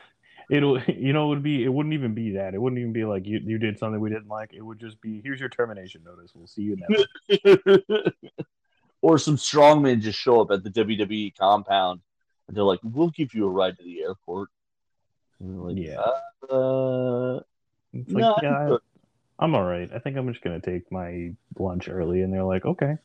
[0.50, 2.54] It'll you know it would be it wouldn't even be that.
[2.54, 4.54] It wouldn't even be like you, you did something we didn't like.
[4.54, 6.34] It would just be here's your termination notice.
[6.36, 8.14] We'll see you next.
[9.06, 12.02] or some strongmen just show up at the WWE compound
[12.48, 14.50] and they're like, We'll give you a ride to the airport.
[15.40, 16.00] Like, yeah.
[16.50, 17.34] Uh,
[17.94, 18.78] like, no, yeah,
[19.38, 19.88] I'm all right.
[19.94, 22.98] I think I'm just gonna take my lunch early, and they're like, okay,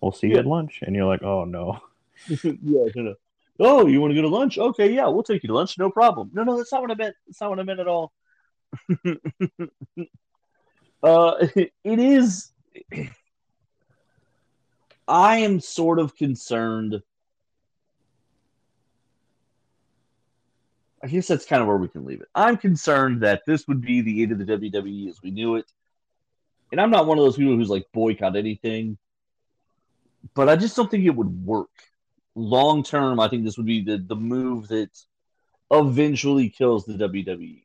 [0.00, 1.80] we'll see you at lunch, and you're like, oh no.
[2.28, 3.14] yeah, no, no.
[3.60, 4.56] Oh, you want to go to lunch?
[4.56, 5.76] Okay, yeah, we'll take you to lunch.
[5.76, 6.30] No problem.
[6.32, 7.14] No, no, that's not what I meant.
[7.26, 8.12] That's not what I meant at all.
[11.02, 12.52] uh, it is.
[15.06, 17.02] I am sort of concerned.
[21.02, 22.28] I guess that's kind of where we can leave it.
[22.34, 25.66] I'm concerned that this would be the end of the WWE as we knew it.
[26.70, 28.96] And I'm not one of those people who's like boycott anything,
[30.34, 31.70] but I just don't think it would work
[32.34, 34.90] long term, I think this would be the, the move that
[35.70, 37.62] eventually kills the WWE.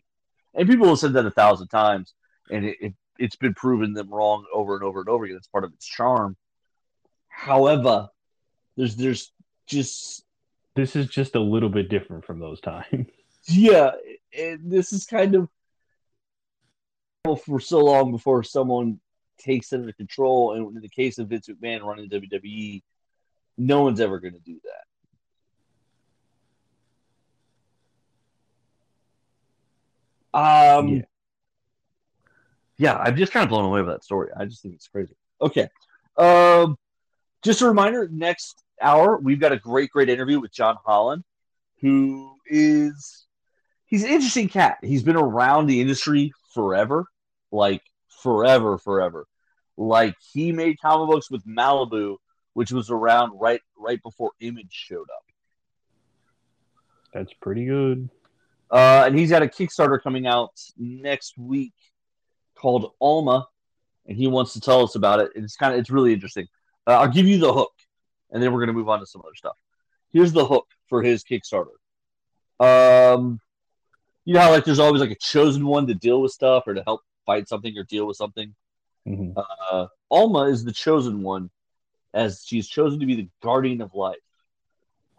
[0.54, 2.14] And people have said that a thousand times,
[2.50, 5.38] and it, it, it's been proven them wrong over and over and over again.
[5.38, 6.36] It's part of its charm.
[7.38, 8.10] However,
[8.76, 9.32] there's there's
[9.68, 10.26] just
[10.76, 13.08] This is just a little bit different from those times.
[13.48, 13.92] yeah,
[14.36, 15.50] and this is kind of
[17.46, 19.00] for so long before someone
[19.38, 20.54] takes it under control.
[20.54, 22.82] And in the case of Vince McMahon running WWE,
[23.60, 24.60] no one's ever going to do
[30.34, 30.80] that.
[30.80, 31.02] Um, Yeah.
[32.78, 32.98] yeah.
[32.98, 34.32] I'm just kind of blown away by that story.
[34.36, 35.16] I just think it's crazy.
[35.40, 35.68] Okay.
[36.18, 36.78] Um,
[37.44, 41.24] just a reminder next hour, we've got a great, great interview with John Holland,
[41.82, 43.26] who is
[43.86, 44.78] he's an interesting cat.
[44.82, 47.06] He's been around the industry forever,
[47.52, 47.82] like
[48.22, 49.28] forever, forever.
[49.78, 52.18] Like he made comic books with Malibu,
[52.54, 55.24] which was around right right before Image showed up.
[57.14, 58.10] That's pretty good.
[58.70, 61.74] Uh, and he's got a Kickstarter coming out next week
[62.56, 63.48] called Alma,
[64.06, 65.32] and he wants to tell us about it.
[65.36, 66.48] It's kind of it's really interesting.
[66.88, 67.74] Uh, I'll give you the hook,
[68.32, 69.58] and then we're going to move on to some other stuff.
[70.12, 71.76] Here's the hook for his Kickstarter.
[72.60, 73.40] Um,
[74.24, 76.74] you know how like there's always like a chosen one to deal with stuff or
[76.74, 78.56] to help fight something or deal with something.
[79.06, 79.34] Mhm.
[79.36, 81.50] Uh, Alma is the chosen one,
[82.14, 84.18] as she's chosen to be the guardian of life.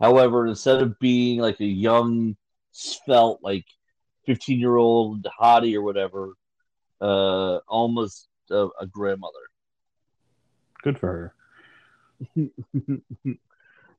[0.01, 2.37] However, instead of being like a young,
[2.73, 3.67] svelte, like
[4.27, 6.33] 15 year old hottie or whatever,
[7.01, 9.35] uh, Alma's a, a grandmother.
[10.83, 11.35] Good for her.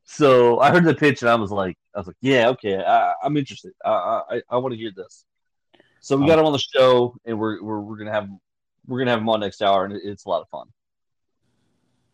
[0.03, 3.13] so I heard the pitch and I was like, I was like, yeah, okay, I,
[3.23, 3.73] I'm interested.
[3.83, 5.25] I I, I want to hear this.
[6.01, 8.29] So we got him on the show, and we're we're, we're gonna have
[8.87, 10.67] we're gonna have him on next hour, and it's a lot of fun.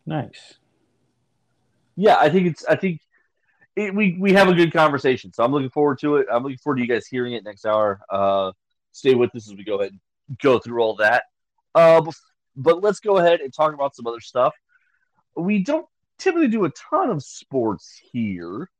[0.04, 0.54] Nice.
[1.96, 3.00] yeah, I think it's I think
[3.76, 5.32] it, we we have a good conversation.
[5.32, 6.26] So I'm looking forward to it.
[6.32, 8.00] I'm looking forward to you guys hearing it next hour.
[8.10, 8.52] Uh,
[8.92, 11.24] stay with us as we go ahead and go through all that.
[11.74, 12.14] Uh, but,
[12.56, 14.54] but let's go ahead and talk about some other stuff.
[15.36, 15.86] We don't
[16.18, 18.70] typically do a ton of sports here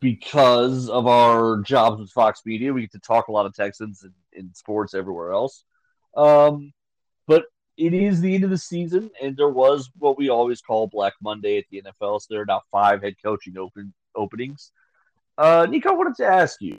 [0.00, 2.72] because of our jobs with Fox Media.
[2.72, 5.64] We get to talk a lot of Texans and, sports everywhere else.
[6.16, 6.72] Um,
[7.26, 7.44] but
[7.76, 11.12] it is the end of the season, and there was what we always call Black
[11.22, 12.20] Monday at the NFL.
[12.20, 14.72] So there are now five head coaching open openings.
[15.36, 16.78] Uh, Nico, I wanted to ask you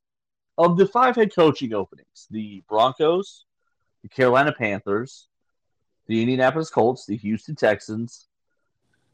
[0.58, 3.45] of the five head coaching openings: the Broncos,
[4.02, 5.28] the Carolina Panthers,
[6.08, 8.28] the Indianapolis Colts, the Houston Texans,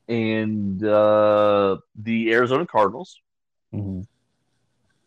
[0.07, 3.19] and uh, the Arizona Cardinals.
[3.71, 4.01] hmm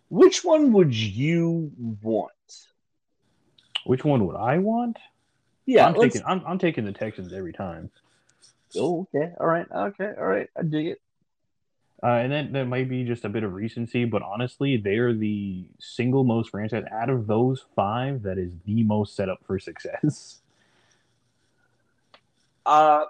[0.08, 2.32] Which one would you want?
[3.84, 4.98] Which one would I want?
[5.66, 7.90] Yeah, I'm taking I'm, I'm taking the Texans every time.
[8.76, 10.48] Oh, okay, all right, okay, all right.
[10.56, 11.00] I dig it.
[12.02, 15.66] Uh, and that, that might be just a bit of recency, but honestly, they're the
[15.78, 20.40] single most franchise out of those five that is the most set up for success.
[22.64, 23.04] Uh,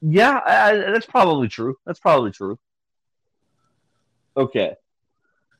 [0.00, 1.76] yeah, I, I- that's probably true.
[1.86, 2.58] That's probably true.
[4.36, 4.74] Okay.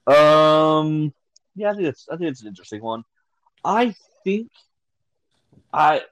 [0.06, 1.12] Um.
[1.54, 3.04] Yeah, I think it's I think it's an interesting one.
[3.64, 4.50] I think
[5.72, 6.02] I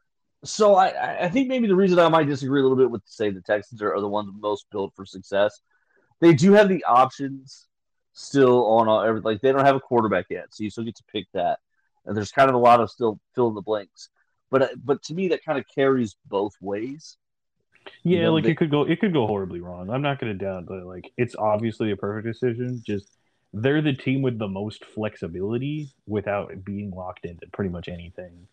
[0.44, 3.30] so I I- think maybe the reason I might disagree a little bit with say
[3.30, 5.60] the Texans are, are the ones most built for success.
[6.20, 7.66] They do have the options
[8.12, 10.96] still on all every like they don't have a quarterback yet, so you still get
[10.96, 11.60] to pick that.
[12.04, 14.08] And there's kind of a lot of still fill in the blanks.
[14.50, 17.16] But uh, but to me that kind of carries both ways.
[18.02, 19.90] Yeah, like it could go it could go horribly wrong.
[19.90, 22.82] I'm not going to doubt that like it's obviously a perfect decision.
[22.86, 23.08] Just
[23.52, 28.46] they're the team with the most flexibility without being locked into pretty much anything.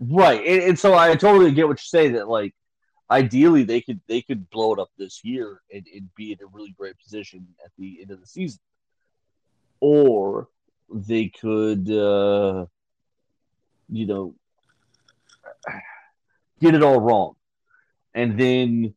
[0.00, 2.54] Right, and, and so I totally get what you say that like
[3.10, 6.46] ideally they could they could blow it up this year and, and be in a
[6.46, 8.60] really great position at the end of the season,
[9.80, 10.48] or
[10.92, 12.66] they could uh,
[13.88, 14.34] you know
[16.60, 17.34] get it all wrong,
[18.14, 18.94] and then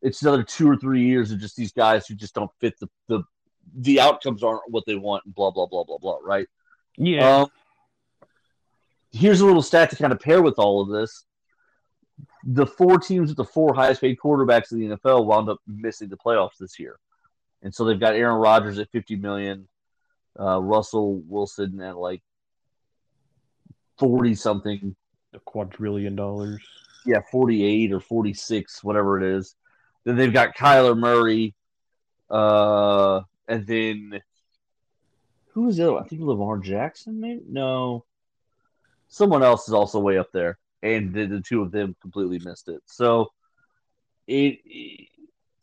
[0.00, 2.88] it's another two or three years of just these guys who just don't fit the
[3.08, 3.22] the
[3.76, 6.48] the outcomes aren't what they want and blah blah blah blah blah right
[6.96, 7.48] Yeah, um,
[9.12, 11.24] here's a little stat to kind of pair with all of this.
[12.44, 16.08] The four teams with the four highest paid quarterbacks in the NFL wound up missing
[16.08, 16.98] the playoffs this year.
[17.62, 19.68] And so they've got Aaron Rodgers at 50 million,
[20.38, 22.22] uh, Russell Wilson at like
[23.98, 24.96] 40 something.
[25.34, 26.62] A quadrillion dollars.
[27.06, 29.54] Yeah, 48 or 46, whatever it is.
[30.04, 31.54] Then they've got Kyler Murray.
[32.30, 34.22] Uh, and then
[35.52, 35.98] who is the other?
[35.98, 37.42] I think Lamar Jackson, maybe?
[37.48, 38.04] No.
[39.08, 40.58] Someone else is also way up there.
[40.82, 42.82] And the, the two of them completely missed it.
[42.86, 43.32] So
[44.26, 45.08] it, it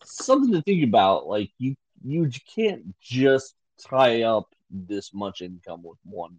[0.04, 1.28] something to think about.
[1.28, 6.38] Like you you can't just tie up this much income with one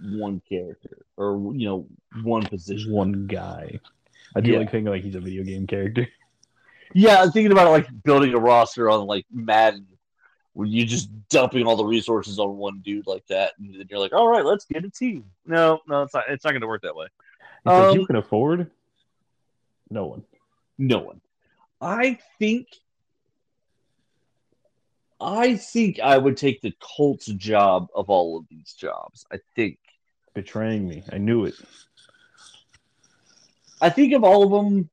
[0.00, 1.86] one character or you know
[2.22, 2.92] one position.
[2.92, 3.80] One guy.
[4.34, 4.58] I do Yeah.
[4.58, 6.06] like thinking like he's a video game character.
[6.94, 9.86] Yeah i'm thinking about like building a roster on like madden
[10.52, 13.98] where you're just dumping all the resources on one dude like that and then you're
[13.98, 15.24] like all right let's get a team.
[15.44, 17.08] No no it's not it's not going to work that way.
[17.64, 18.70] Like Um, you can afford?
[19.90, 20.22] No one.
[20.78, 21.20] No one.
[21.80, 22.68] I think
[25.20, 29.26] i think i would take the colts job of all of these jobs.
[29.32, 29.78] I think
[30.36, 31.54] betraying me i knew it
[33.78, 34.88] I think of all of them,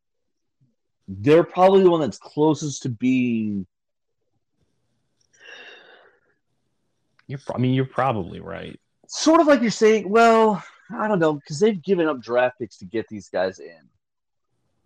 [1.08, 3.66] they're probably the one that's closest to being.
[7.28, 8.78] you're i mean you're probably right
[9.08, 12.78] Sort of like you're saying, well, I don't know, because they've given up draft picks
[12.78, 13.90] to get these guys in.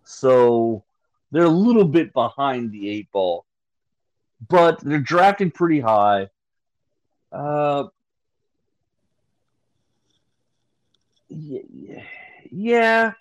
[0.04, 0.84] So
[1.30, 3.46] they're a little bit behind the eight ball,
[4.46, 6.28] but they're drafting pretty high.
[7.32, 7.84] Uh,
[11.28, 12.02] yeah,
[12.50, 13.12] yeah.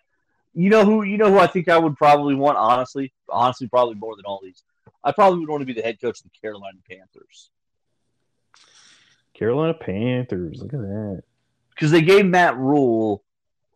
[0.54, 1.04] You know who?
[1.04, 2.58] You know who I think I would probably want.
[2.58, 4.64] Honestly, honestly, probably more than all these.
[5.04, 7.52] I probably would want to be the head coach of the Carolina Panthers
[9.38, 11.22] carolina panthers look at that
[11.72, 13.24] because they gave Matt Rhule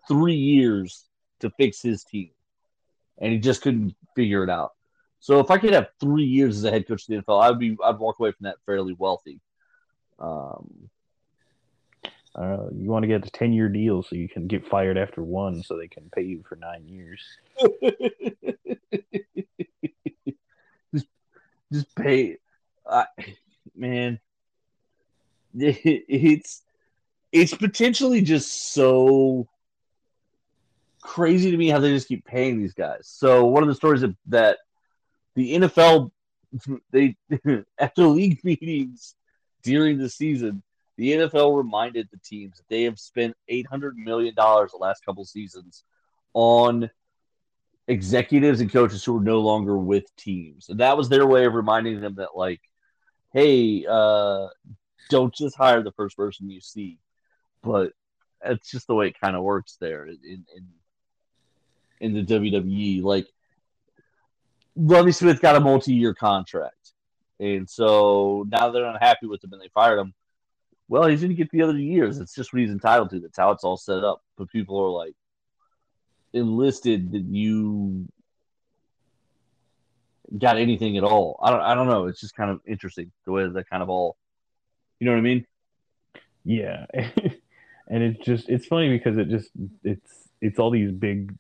[0.08, 1.06] three years
[1.40, 2.32] to fix his team,
[3.20, 4.72] and he just couldn't figure it out.
[5.20, 7.60] So if I could have three years as a head coach of the NFL, I'd
[7.60, 9.40] be I'd walk away from that fairly wealthy.
[10.18, 10.90] Um,
[12.36, 15.22] uh, you want to get a 10 year deal so you can get fired after
[15.22, 17.22] one so they can pay you for nine years
[20.94, 21.08] just,
[21.72, 22.38] just pay,
[23.76, 24.20] man.
[25.54, 26.62] It's
[27.34, 29.50] it's potentially just so
[31.02, 33.02] crazy to me how they just keep paying these guys.
[33.04, 34.58] So one of the stories that, that
[35.36, 36.12] the NFL
[36.92, 37.16] they
[37.78, 39.16] at the league meetings
[39.64, 40.64] during the season,
[41.02, 45.04] the NFL reminded the teams that they have spent eight hundred million dollars the last
[45.04, 45.84] couple seasons
[46.36, 46.92] on
[47.88, 50.70] executives and coaches who are no longer with teams.
[50.70, 52.62] And that was their way of reminding them that like,
[53.34, 54.50] hey, uh,
[55.10, 57.00] don't just hire the first person you see.
[57.64, 57.94] But
[58.40, 60.68] that's just the way it kind of works there in in
[62.00, 63.02] in the WWE.
[63.02, 63.26] Like
[64.76, 66.92] Lovie Smith got a multi-year contract,
[67.40, 70.14] and so now they're unhappy with him and they fired him.
[70.92, 72.20] Well, he's going to get the other years.
[72.20, 73.22] It's just what he's entitled to.
[73.22, 74.22] That's how it's all set up.
[74.38, 75.14] But people are like
[76.34, 78.10] enlisted that you
[80.38, 81.40] got anything at all.
[81.42, 81.62] I don't.
[81.62, 82.08] I don't know.
[82.08, 84.18] It's just kind of interesting the way that kind of all.
[85.00, 85.48] You know what I mean?
[86.44, 86.88] Yeah.
[86.94, 89.50] and it's just it's funny because it just
[89.86, 91.34] it's it's all these big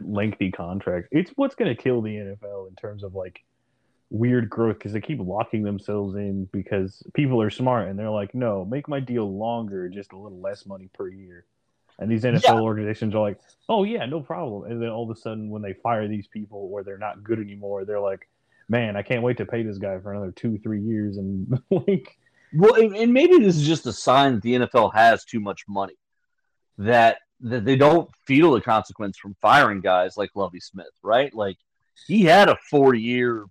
[0.00, 1.08] lengthy contracts.
[1.10, 3.42] It's what's going to kill the NFL in terms of like
[4.12, 8.34] weird growth because they keep locking themselves in because people are smart and they're like,
[8.34, 11.46] "No, make my deal longer, just a little less money per year."
[11.98, 12.60] And these NFL Yeah.
[12.60, 13.38] organizations are like,
[13.70, 16.68] "Oh yeah, no problem." And then all of a sudden when they fire these people
[16.70, 18.28] or they're not good anymore, they're like,
[18.68, 22.18] "Man, I can't wait to pay this guy for another 2-3 years." And like
[22.52, 25.64] Well, and, and maybe this is just a sign that the NFL has too much
[25.66, 25.96] money,
[26.76, 31.34] that that they don't feel the consequence from firing guys like Lovie Smith, right?
[31.34, 31.56] Like
[32.06, 33.46] he had a four-year.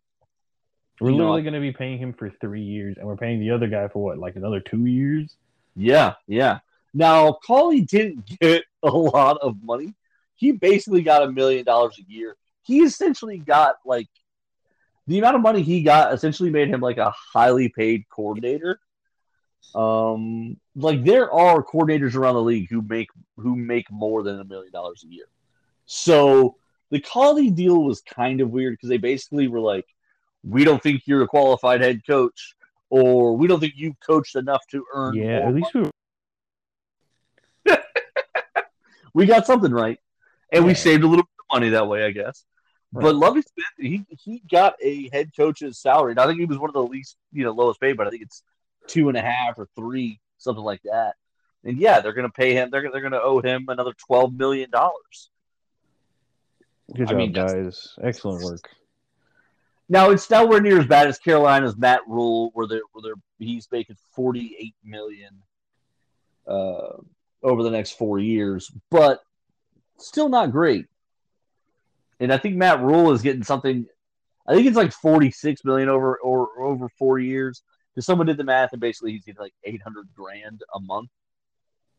[1.02, 3.49] We're You literally going to be paying him for three years, and we're paying the
[3.49, 5.36] other guy for what, like another two years?
[5.76, 6.60] Yeah, yeah.
[6.93, 9.95] Now, Culley didn't get a lot of money.
[10.36, 12.38] He basically got a million dollars a year.
[12.62, 14.10] He essentially got like
[15.08, 18.80] the amount of money he got essentially made him like a highly paid coordinator.
[19.74, 24.43] Um, like there are coordinators around the league who make who make more than a
[24.43, 25.26] million dollars a year.
[25.88, 26.58] So
[26.91, 29.88] the Culley deal was kind of weird because they basically were like,
[30.44, 32.56] "We don't think you're a qualified head coach,
[32.89, 35.92] or we don't think you've coached enough to earn." Yeah, at least we were.
[39.14, 40.00] we got something right,
[40.52, 42.46] and we saved a little bit of money that way, I guess.
[42.94, 43.16] But Right.
[43.16, 46.12] Lovie Smith, he he got a head coach's salary.
[46.12, 48.10] And I think he was one of the least, you know, lowest paid, but I
[48.10, 48.44] think it's
[48.88, 51.16] two and a half or three, something like that.
[51.64, 52.70] And yeah, they're going to pay him.
[52.70, 55.30] They're they're going to owe him another twelve million dollars.
[56.94, 57.96] Good I job, mean, guys.
[58.04, 58.70] Excellent work.
[59.92, 63.68] Now it's nowhere near as bad as Carolina's Matt Rhule, where they're where they're he's
[63.70, 65.44] making forty eight million
[66.48, 66.96] uh,
[67.44, 69.20] over the next four years, but
[69.98, 70.86] still not great.
[72.22, 73.86] And I think Matt Rhule is getting something.
[74.48, 77.62] I think it's like forty six million over or over four years.
[77.94, 81.10] Because someone did the math, and basically he's getting like eight hundred grand a month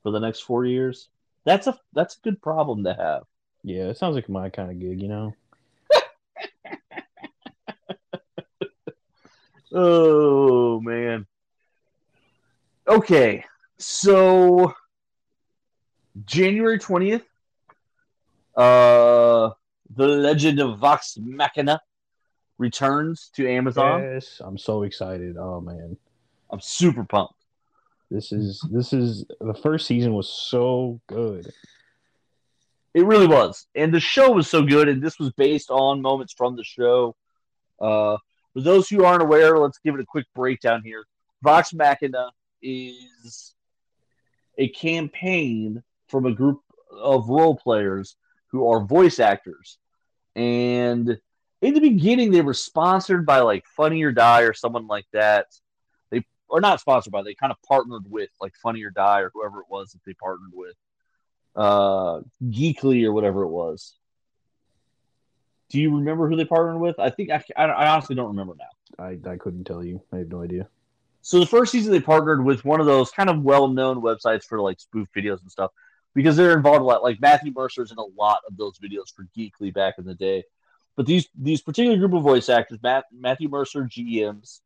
[0.03, 1.11] for the next four years.
[1.45, 3.25] That's a that's a good problem to have.
[3.63, 5.35] Yeah, it sounds like my kind of gig, you know.
[9.73, 11.27] Oh man.
[12.87, 13.45] Okay,
[13.79, 14.75] so
[16.25, 17.25] January twentieth,
[18.57, 19.51] uh,
[19.95, 21.81] the Legend of Vox Machina
[22.59, 24.03] returns to Amazon.
[24.03, 25.37] Yes, I'm so excited.
[25.39, 25.97] Oh man,
[26.51, 27.35] I'm super pumped.
[28.11, 31.51] this is this is the first season was so good.
[32.95, 34.89] It really was, and the show was so good.
[34.89, 37.17] And this was based on moments from the show.
[37.81, 38.19] Uh,
[38.53, 41.05] for those who aren't aware, let's give it a quick breakdown here.
[41.43, 42.31] Vox Machina
[42.61, 43.55] is
[44.59, 48.17] a campaign from a group of role players
[48.49, 49.79] who are voice actors.
[50.37, 51.19] And
[51.63, 55.47] in the beginning, they were sponsored by like Funny or Die or someone like that.
[56.11, 59.31] They are not sponsored by, they kind of partnered with like Funny or Die or
[59.35, 60.77] whoever it was that they partnered with.
[61.55, 63.95] Uh, Geekly or whatever it was.
[65.73, 66.99] Do you remember who they partnered with?
[66.99, 69.03] I think I, I, honestly don't remember now.
[69.03, 70.03] I I couldn't tell you.
[70.13, 70.69] I have no idea.
[71.23, 74.61] So the first season they partnered with one of those kind of well-known websites for
[74.61, 75.71] like spoof videos and stuff
[76.15, 77.03] because they're involved a lot.
[77.03, 80.45] Like Matthew Mercer's in a lot of those videos for Geekly back in the day.
[80.95, 84.61] But these these particular group of voice actors, Matt, Matthew Mercer GMs,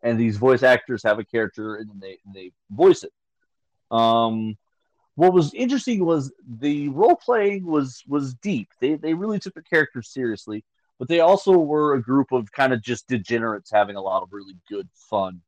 [0.00, 3.12] and these voice actors have a character and they and they voice it.
[3.90, 4.56] Um,
[5.14, 8.68] what was interesting was the role playing was was deep.
[8.80, 10.64] They they really took their characters seriously,
[10.98, 14.32] but they also were a group of kind of just degenerates having a lot of
[14.32, 15.42] really good fun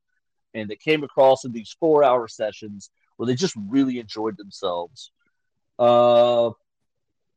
[0.55, 5.11] and they came across in these four hour sessions where they just really enjoyed themselves.
[5.77, 6.51] Uh,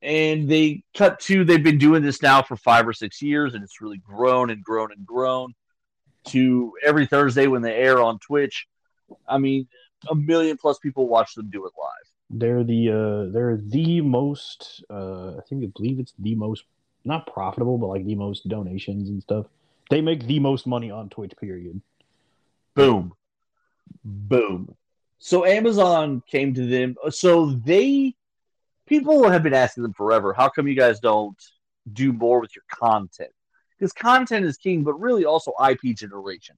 [0.01, 3.65] and they cut to they've been doing this now for five or six years, and
[3.65, 5.55] it's really grown and grown and grown
[6.29, 8.69] to every Thursday when they air on Twitch.
[9.27, 9.67] I mean,
[10.09, 12.08] a million plus people watch them do it live.
[12.31, 16.65] They're the uh they're the most uh I think I believe it's the most
[17.05, 19.47] not profitable but like the most donations and stuff.
[19.91, 21.81] They make the most money on Twitch period.
[22.75, 23.13] Boom.
[24.05, 24.75] Boom.
[25.19, 26.95] So Amazon came to them.
[27.11, 28.15] So they,
[28.87, 31.37] people have been asking them forever, how come you guys don't
[31.93, 33.31] do more with your content?
[33.77, 36.57] Because content is king, but really also IP generation.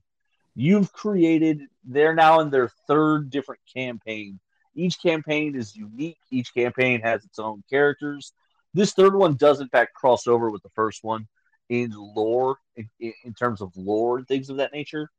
[0.54, 4.40] You've created, they're now in their third different campaign.
[4.74, 8.32] Each campaign is unique, each campaign has its own characters.
[8.72, 11.26] This third one does, in fact, cross over with the first one
[11.68, 12.88] in lore, in,
[13.24, 15.10] in terms of lore and things of that nature.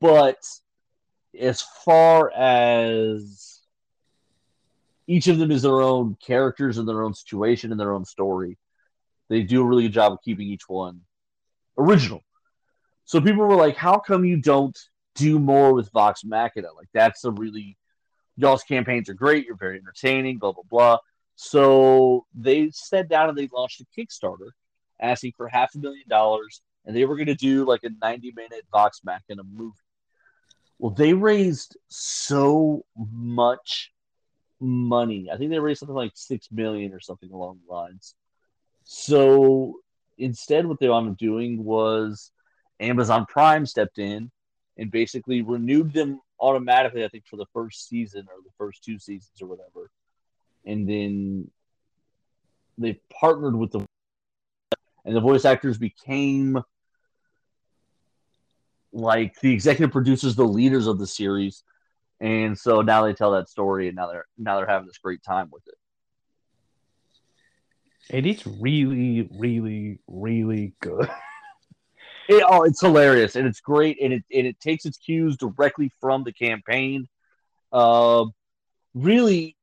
[0.00, 0.38] But
[1.38, 3.60] as far as
[5.06, 8.58] each of them is their own characters and their own situation and their own story,
[9.28, 11.00] they do a really good job of keeping each one
[11.76, 12.22] original.
[13.04, 14.78] So people were like, "How come you don't
[15.14, 16.68] do more with Vox Machina?
[16.76, 17.77] Like that's a really
[18.38, 19.44] y'all's campaigns are great.
[19.44, 20.38] You're very entertaining.
[20.38, 20.98] Blah blah blah."
[21.34, 24.50] So they sat down and they launched a Kickstarter,
[25.00, 28.32] asking for half a million dollars and they were going to do like a 90
[28.34, 29.76] minute Vox Machina movie.
[30.78, 33.92] Well, they raised so much
[34.58, 35.28] money.
[35.30, 38.14] I think they raised something like six million or something along the lines.
[38.84, 39.80] So
[40.16, 42.30] instead, what they wound up doing was
[42.80, 44.30] Amazon Prime stepped in
[44.78, 47.04] and basically renewed them automatically.
[47.04, 49.90] I think for the first season or the first two seasons or whatever,
[50.64, 51.50] and then
[52.76, 53.84] they partnered with the
[55.04, 56.62] and the voice actors became
[58.92, 61.62] like the executive producers, the leaders of the series,
[62.20, 65.22] and so now they tell that story, and now they're now they're having this great
[65.22, 65.74] time with it.
[68.10, 71.10] And it's really, really, really good.
[72.28, 75.90] It, oh, it's hilarious and it's great, and it and it takes its cues directly
[76.00, 77.08] from the campaign.
[77.72, 78.26] Uh,
[78.94, 79.56] really,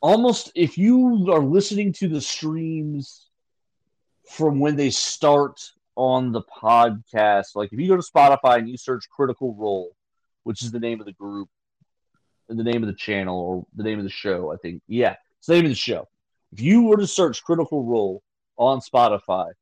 [0.00, 3.28] almost if you are listening to the streams
[4.28, 5.60] from when they start
[5.94, 9.94] on the podcast, like if you go to Spotify and you search Critical Role,
[10.42, 11.48] which is the name of the group,
[12.48, 14.82] and the name of the channel or the name of the show, I think.
[14.88, 16.08] Yeah, it's the name of the show.
[16.52, 18.22] If you were to search Critical Role
[18.56, 19.52] on Spotify,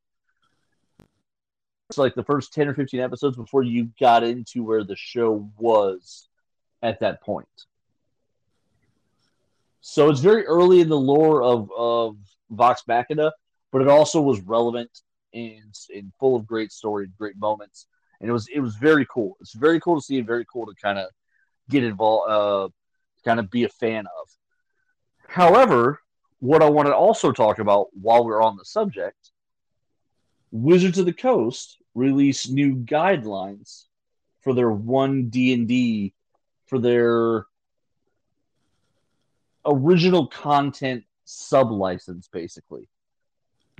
[1.96, 6.28] like the first 10 or 15 episodes before you got into where the show was
[6.82, 7.48] at that point.
[9.80, 12.16] So it's very early in the lore of, of
[12.50, 13.32] Vox Machina,
[13.70, 14.90] but it also was relevant
[15.34, 17.86] and, and full of great story and great moments.
[18.20, 19.36] And it was it was very cool.
[19.40, 21.10] It's very cool to see and very cool to kind of
[21.68, 22.68] get involved, uh,
[23.24, 24.28] kind of be a fan of.
[25.28, 26.00] However,
[26.40, 29.23] what I want to also talk about while we're on the subject,
[30.54, 33.86] Wizards of the Coast released new guidelines
[34.40, 36.14] for their one D and D
[36.66, 37.46] for their
[39.66, 42.88] original content sub license, basically.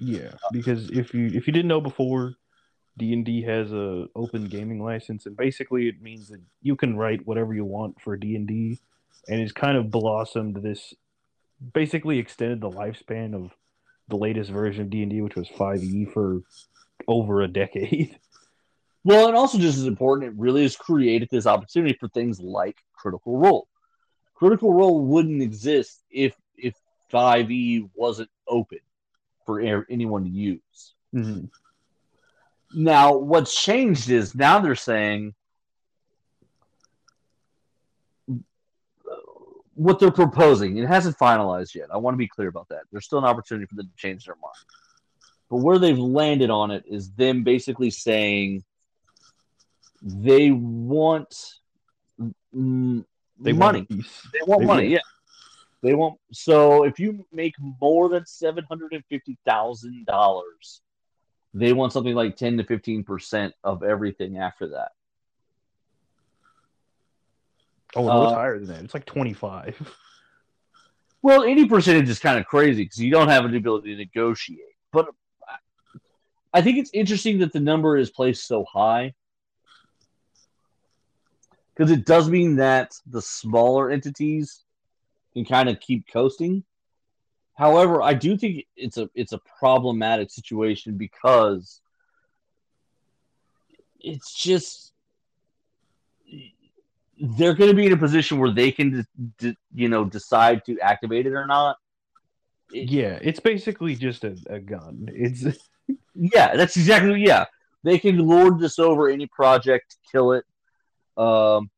[0.01, 2.35] Yeah, because if you if you didn't know before,
[2.99, 6.97] D and D has a open gaming license, and basically it means that you can
[6.97, 8.81] write whatever you want for D and D,
[9.29, 10.93] and it's kind of blossomed this,
[11.73, 13.53] basically extended the lifespan of
[14.09, 16.43] the latest version of D and D, which was five E for
[17.09, 18.19] over a decade.
[19.07, 22.79] Well, and also just as important, it really has created this opportunity for things like
[22.95, 23.69] Critical Role.
[24.35, 26.75] Critical Role wouldn't exist if if
[27.13, 28.79] 5e wasn't open
[29.45, 30.95] for anyone to use.
[31.15, 31.45] Mm-hmm.
[32.83, 35.35] Now, what's changed is now they're saying
[39.75, 40.79] what they're proposing.
[40.79, 41.89] It hasn't finalized yet.
[41.93, 42.83] I want to be clear about that.
[42.91, 44.55] There's still an opportunity for them to change their mind.
[45.51, 48.65] But where they've landed on it is them basically saying
[50.03, 51.35] they want
[52.55, 53.05] mm,
[53.41, 53.87] They money.
[53.91, 54.07] want.
[54.33, 54.99] They want They money, yeah.
[55.83, 60.81] They want so if you make more than seven hundred and fifty thousand dollars,
[61.53, 64.93] they want something like ten to fifteen percent of everything after that.
[67.97, 68.85] Oh no, it's Uh, higher than that.
[68.85, 69.77] It's like twenty five.
[71.23, 74.61] Well, any percentage is kind of crazy because you don't have the ability to negotiate.
[74.93, 75.09] But
[76.53, 79.15] I think it's interesting that the number is placed so high
[81.75, 84.65] because it does mean that the smaller entities
[85.33, 86.63] can kind of keep coasting.
[87.55, 91.81] However, I do think it's a it's a problematic situation because
[93.99, 94.93] it's just
[97.21, 100.65] they're going to be in a position where they can, d- d- you know, decide
[100.67, 101.77] to activate it or not.
[102.73, 105.09] It- Yeah, it's basically just a, a gun.
[105.13, 105.45] It's
[106.15, 107.45] Yeah, that's exactly yeah.
[107.83, 110.45] They can lord this over any project, kill it.
[111.17, 111.71] Um,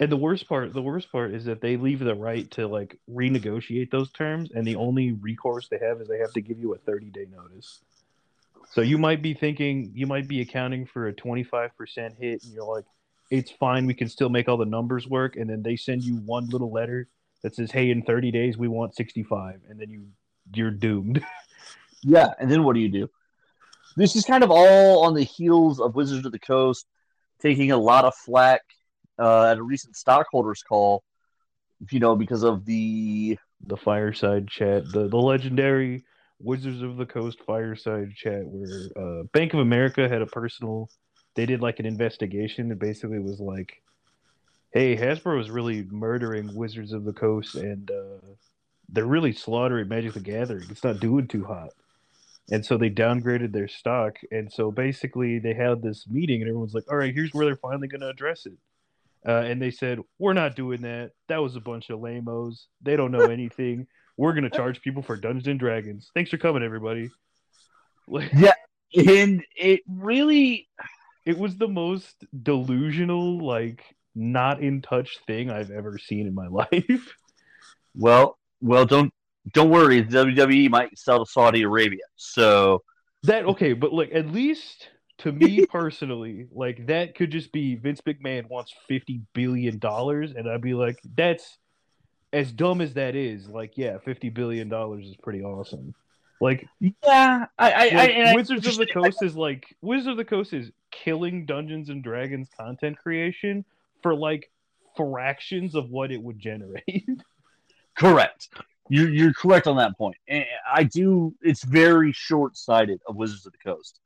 [0.00, 2.98] and the worst part the worst part is that they leave the right to like
[3.10, 6.74] renegotiate those terms and the only recourse they have is they have to give you
[6.74, 7.80] a 30 day notice.
[8.70, 11.70] So you might be thinking you might be accounting for a 25%
[12.18, 12.84] hit and you're like
[13.30, 16.16] it's fine we can still make all the numbers work and then they send you
[16.16, 17.08] one little letter
[17.42, 20.06] that says hey in 30 days we want 65 and then you
[20.54, 21.24] you're doomed.
[22.02, 23.08] yeah, and then what do you do?
[23.96, 26.86] This is kind of all on the heels of Wizards of the Coast
[27.40, 28.62] taking a lot of flack
[29.18, 31.02] uh, at a recent stockholders call,
[31.90, 36.04] you know, because of the the fireside chat, the the legendary
[36.38, 40.88] Wizards of the Coast fireside chat, where uh, Bank of America had a personal.
[41.38, 43.80] They did like an investigation that basically was like,
[44.72, 48.26] "Hey, Hasbro is really murdering Wizards of the Coast, and uh,
[48.88, 50.66] they're really slaughtering Magic the Gathering.
[50.68, 51.68] It's not doing too hot."
[52.50, 56.74] And so they downgraded their stock, and so basically they had this meeting, and everyone's
[56.74, 58.58] like, "All right, here's where they're finally going to address it."
[59.24, 61.12] Uh, and they said, "We're not doing that.
[61.28, 62.66] That was a bunch of lamos.
[62.82, 63.86] They don't know anything.
[64.16, 66.10] We're gonna charge people for Dungeons and Dragons.
[66.14, 67.10] Thanks for coming, everybody."
[68.10, 68.32] Like,
[68.96, 70.66] and it really
[71.24, 76.46] it was the most delusional, like not in touch thing I've ever seen in my
[76.50, 77.14] life.
[77.94, 79.12] well, well, don't
[79.52, 80.02] don't worry.
[80.02, 82.82] WWE might sell to Saudi Arabia, so
[83.24, 84.88] that okay, but like at least
[85.18, 90.48] to me personally, like that could just be Vince McMahon wants fifty billion dollars, and
[90.48, 91.58] I'd be like, that's
[92.32, 93.48] as dumb as that is.
[93.48, 95.94] Like, yeah, fifty billion dollars is pretty awesome.
[96.40, 100.08] Like, yeah, I, I, I, like, and I- Wizards of the Coast is like Wizards
[100.08, 103.64] of the Coast is killing Dungeons and Dragons content creation
[104.02, 104.50] for like
[104.96, 107.08] fractions of what it would generate.
[107.98, 108.48] Correct.
[108.90, 110.16] You're you're correct on that point.
[110.28, 111.34] And I do.
[111.42, 114.00] It's very short sighted of Wizards of the Coast.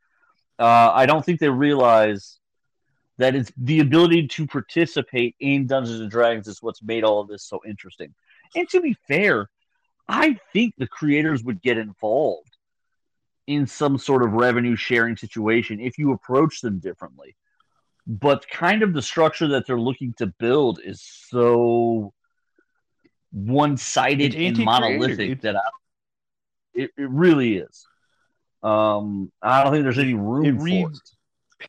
[0.59, 2.39] Uh, I don't think they realize
[3.19, 7.29] that it's the ability to participate in Dungeons and Dragons is what's made all of
[7.29, 8.13] this so interesting.
[8.57, 9.49] And to be fair,
[10.09, 12.57] I think the creators would get involved
[13.47, 17.37] in some sort of revenue sharing situation if you approach them differently.
[18.07, 22.13] But kind of the structure that they're looking to build is so
[23.31, 25.61] one-sided and monolithic that I,
[26.75, 27.87] it, it really is.
[28.63, 31.69] Um, I don't think there's any room It for it.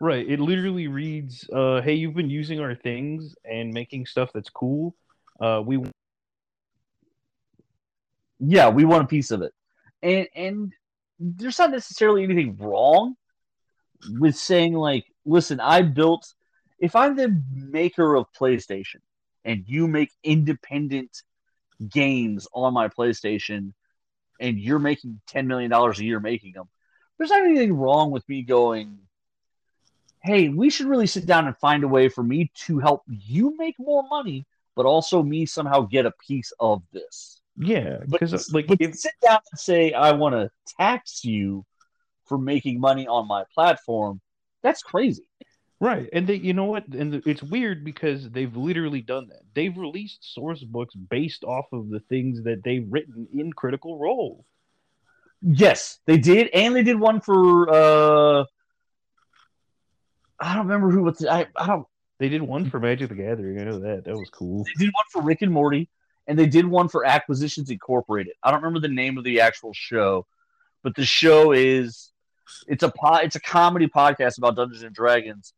[0.00, 0.28] Right.
[0.28, 4.94] It literally reads, uh, "Hey, you've been using our things and making stuff that's cool.
[5.38, 5.82] Uh, we
[8.40, 9.52] Yeah, we want a piece of it.
[10.02, 10.72] And and
[11.18, 13.14] there's not necessarily anything wrong
[14.18, 16.34] with saying like, listen, I built
[16.80, 19.00] if I'm the maker of PlayStation
[19.44, 21.22] and you make independent
[21.88, 23.72] games on my PlayStation
[24.40, 26.68] and you're making $10 million a year making them,
[27.18, 28.98] there's not anything wrong with me going,
[30.22, 33.54] hey, we should really sit down and find a way for me to help you
[33.58, 37.39] make more money, but also me somehow get a piece of this.
[37.62, 41.66] Yeah, because like but if, sit down and say, I want to tax you
[42.24, 44.20] for making money on my platform,
[44.62, 45.28] that's crazy.
[45.78, 46.86] Right, and they, you know what?
[46.88, 49.42] And it's weird because they've literally done that.
[49.54, 54.44] They've released source books based off of the things that they've written in Critical Role.
[55.42, 58.44] Yes, they did, and they did one for uh
[60.38, 61.86] I don't remember who was I I don't
[62.18, 63.58] They did one for Magic the Gathering.
[63.60, 64.04] I know that.
[64.04, 64.64] That was cool.
[64.64, 65.88] they did one for Rick and Morty,
[66.30, 68.34] and they did one for Acquisitions Incorporated.
[68.40, 70.28] I don't remember the name of the actual show,
[70.84, 72.12] but the show is
[72.68, 75.52] it's a po- it's a comedy podcast about Dungeons and Dragons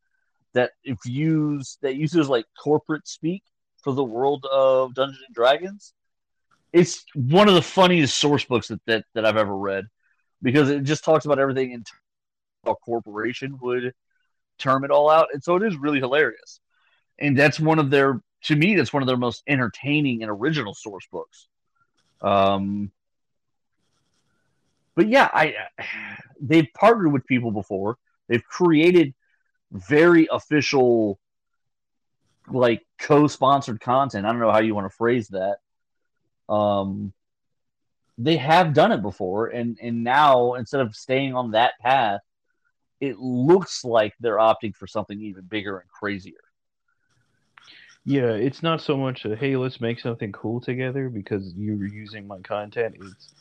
[0.55, 3.43] that if use that uses like corporate speak
[3.83, 5.93] for the world of Dungeons and Dragons.
[6.73, 9.89] It's one of the funniest source books that, that, that I've ever read
[10.41, 11.85] because it just talks about everything in
[12.65, 13.93] a corporation would
[14.59, 15.29] term it all out.
[15.35, 16.61] And so it is really hilarious.
[17.19, 20.75] And that's one of their to me, that's one of their most entertaining and original
[20.75, 21.49] source books.
[22.21, 22.91] Um,
[24.95, 25.55] but yeah, I
[26.41, 27.99] they've partnered with people before.
[28.29, 29.15] They've created
[29.71, 31.19] very official,
[32.49, 34.27] like co-sponsored content.
[34.27, 35.59] I don't know how you want to phrase that.
[36.49, 37.13] Um,
[38.19, 42.21] they have done it before, and and now instead of staying on that path,
[43.01, 46.52] it looks like they're opting for something even bigger and crazier.
[48.05, 52.27] Yeah, it's not so much a hey, let's make something cool together because you're using
[52.27, 52.97] my content.
[53.01, 53.33] It's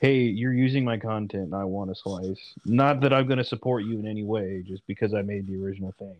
[0.00, 2.54] hey, you're using my content and I want a slice.
[2.64, 5.62] Not that I'm going to support you in any way, just because I made the
[5.62, 6.16] original thing.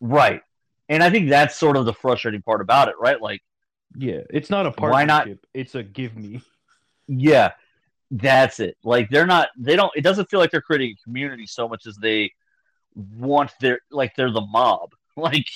[0.00, 0.42] Right.
[0.88, 3.20] And I think that's sort of the frustrating part about it, right?
[3.20, 3.42] Like,
[3.96, 5.46] Yeah, it's not a Why not- partnership.
[5.54, 6.42] It's a give me.
[7.08, 7.52] yeah,
[8.10, 8.76] that's it.
[8.84, 11.86] Like, they're not, they don't, it doesn't feel like they're creating a community so much
[11.86, 12.32] as they
[13.16, 14.90] want their, like, they're the mob.
[15.18, 15.46] Like,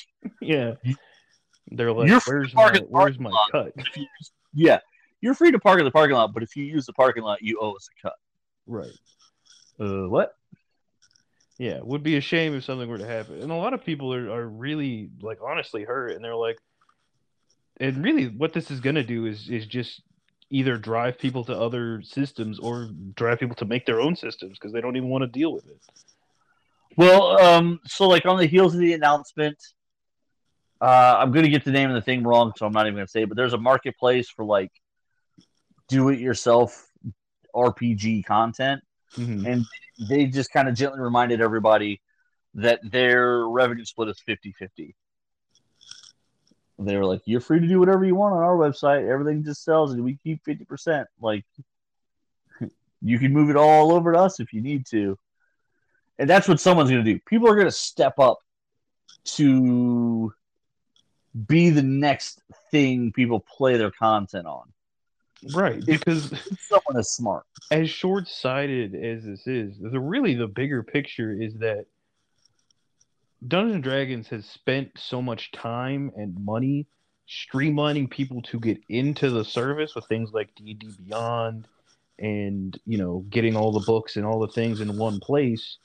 [0.41, 0.75] Yeah.
[1.71, 3.51] They're like, You're where's my where's my lot.
[3.53, 3.73] cut?
[4.55, 4.79] yeah,
[5.21, 7.43] you're free to park in the parking lot, but if you use the parking lot,
[7.43, 8.17] you owe us a cut.
[8.67, 8.93] Right.
[9.79, 10.35] Uh, what?
[11.59, 13.43] Yeah, it would be a shame if something were to happen.
[13.43, 16.59] And a lot of people are, are really like honestly hurt and they're like
[17.77, 20.03] and really what this is gonna do is is just
[20.51, 24.73] either drive people to other systems or drive people to make their own systems because
[24.73, 25.79] they don't even want to deal with it.
[26.97, 29.57] Well, um, so like on the heels of the announcement,
[30.81, 33.09] uh, I'm gonna get the name of the thing wrong, so I'm not even gonna
[33.09, 33.29] say it.
[33.29, 34.73] But there's a marketplace for like
[35.89, 36.89] do-it-yourself
[37.55, 38.83] RPG content,
[39.17, 39.47] Mhm.
[39.47, 39.67] and
[39.99, 42.01] they just kind of gently reminded everybody
[42.55, 44.95] that their revenue split is 50-50.
[46.79, 49.07] They were like, "You're free to do whatever you want on our website.
[49.07, 51.09] Everything just sells, and we keep 50 percent.
[51.21, 51.45] Like,
[53.03, 55.19] you can move it all over to us if you need to."
[56.19, 57.19] And that's what someone's going to do.
[57.27, 58.39] People are going to step up
[59.25, 60.33] to
[61.47, 64.73] be the next thing people play their content on.
[65.55, 66.33] Right, because
[66.69, 67.47] Someone is smart.
[67.71, 71.87] as short-sighted as this is, the really the bigger picture is that
[73.47, 76.87] Dungeons and Dragons has spent so much time and money
[77.27, 81.67] streamlining people to get into the service with things like D&D Beyond
[82.19, 85.79] and, you know, getting all the books and all the things in one place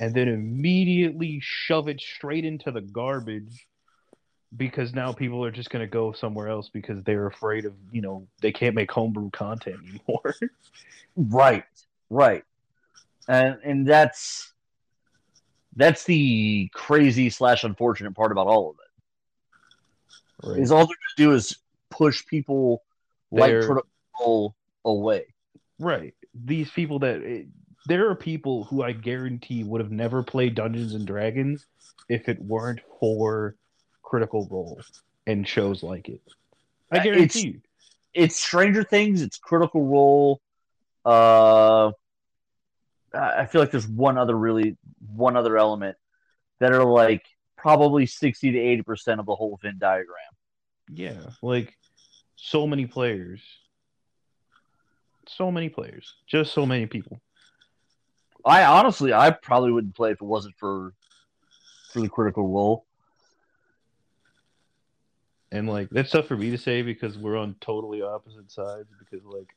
[0.00, 3.68] and then immediately shove it straight into the garbage
[4.56, 8.00] because now people are just going to go somewhere else because they're afraid of, you
[8.02, 10.34] know, they can't make homebrew content anymore.
[11.18, 11.64] Right,
[12.10, 12.44] right,
[13.26, 14.52] and and that's
[15.74, 20.48] that's the crazy slash unfortunate part about all of it.
[20.48, 20.60] right.
[20.60, 21.56] Is all they're going to do is
[21.88, 22.82] push people
[23.30, 23.88] like They're- Critical
[24.20, 25.24] Role away.
[25.78, 26.14] Right.
[26.34, 27.46] These people that it,
[27.86, 31.64] there are people who I guarantee would have never played Dungeons and Dragons
[32.10, 33.56] if it weren't for
[34.06, 34.80] Critical Role
[35.26, 36.22] and shows like it.
[36.92, 37.60] I Uh, guarantee it's- you.
[38.14, 39.20] It's Stranger Things.
[39.20, 40.40] It's Critical Role.
[41.04, 41.88] Uh,
[43.12, 44.78] I I feel like there's one other really
[45.14, 45.98] one other element
[46.60, 47.26] that are like
[47.56, 50.16] probably sixty to eighty percent of the whole Venn diagram.
[50.88, 51.76] Yeah, like
[52.36, 53.42] so many players.
[55.28, 56.14] So many players.
[56.26, 57.20] Just so many people.
[58.44, 60.94] I honestly, I probably wouldn't play if it wasn't for
[61.92, 62.86] for the Critical Role.
[65.56, 69.24] And like that's tough for me to say because we're on totally opposite sides because
[69.24, 69.48] like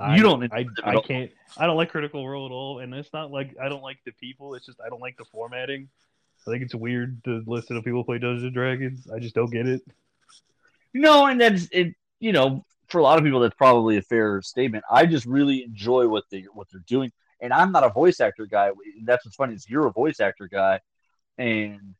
[0.00, 0.50] I, you don't.
[0.52, 1.30] I, I can't.
[1.58, 4.12] I don't like Critical Role at all, and it's not like I don't like the
[4.12, 4.54] people.
[4.54, 5.88] It's just I don't like the formatting.
[6.46, 9.06] I think it's weird to listen to people play Dungeons and Dragons.
[9.14, 9.82] I just don't get it.
[10.94, 11.94] No, and that's it.
[12.20, 14.84] You know, for a lot of people, that's probably a fair statement.
[14.90, 18.46] I just really enjoy what they what they're doing, and I'm not a voice actor
[18.46, 18.70] guy.
[19.04, 20.80] That's what's funny is you're a voice actor guy,
[21.36, 21.94] and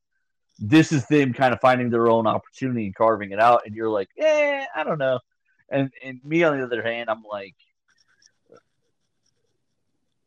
[0.64, 3.62] this is them kind of finding their own opportunity and carving it out.
[3.66, 5.18] And you're like, eh, I don't know.
[5.68, 7.56] And and me on the other hand, I'm like,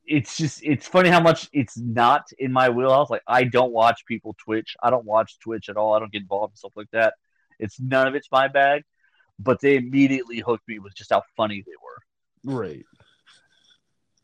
[0.05, 3.09] it's just it's funny how much it's not in my wheelhouse.
[3.09, 4.75] Like I don't watch people Twitch.
[4.83, 5.93] I don't watch Twitch at all.
[5.93, 7.13] I don't get involved in stuff like that.
[7.57, 8.83] It's none of it's my bag.
[9.39, 12.57] But they immediately hooked me with just how funny they were.
[12.57, 12.85] Right.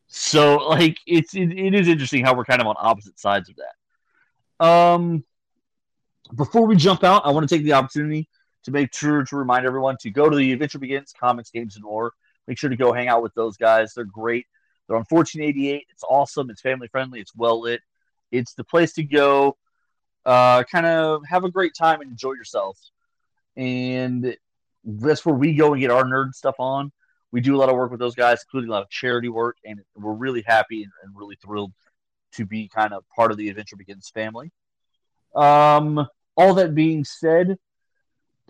[0.07, 3.55] So like it's it, it is interesting how we're kind of on opposite sides of
[3.55, 4.65] that.
[4.65, 5.23] Um
[6.35, 8.27] before we jump out, I want to take the opportunity
[8.63, 11.83] to make sure to remind everyone to go to the Adventure Begins Comics, Games, and
[11.83, 12.13] More.
[12.47, 13.93] Make sure to go hang out with those guys.
[13.93, 14.45] They're great.
[14.87, 15.87] They're on 1488.
[15.89, 16.49] It's awesome.
[16.49, 17.19] It's family friendly.
[17.19, 17.81] It's well lit.
[18.31, 19.57] It's the place to go.
[20.25, 22.77] Uh, kind of have a great time and enjoy yourself.
[23.55, 24.35] And
[24.83, 26.91] that's where we go and get our nerd stuff on.
[27.31, 29.57] We do a lot of work with those guys, including a lot of charity work,
[29.65, 31.71] and we're really happy and, and really thrilled
[32.33, 34.51] to be kind of part of the Adventure Begins family.
[35.33, 36.07] Um,
[36.41, 37.57] all that being said,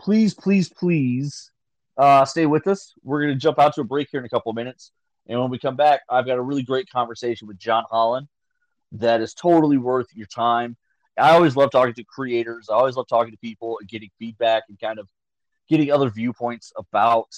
[0.00, 1.50] please, please, please
[1.98, 2.94] uh, stay with us.
[3.02, 4.92] We're going to jump out to a break here in a couple of minutes.
[5.26, 8.28] And when we come back, I've got a really great conversation with John Holland
[8.92, 10.76] that is totally worth your time.
[11.18, 12.68] I always love talking to creators.
[12.70, 15.08] I always love talking to people and getting feedback and kind of
[15.68, 17.28] getting other viewpoints about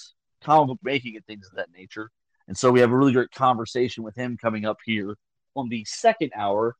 [0.40, 2.10] comic book making and things of that nature.
[2.46, 5.16] And so we have a really great conversation with him coming up here
[5.56, 6.76] on the second hour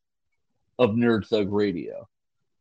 [0.79, 2.09] of Nerd Thug Radio.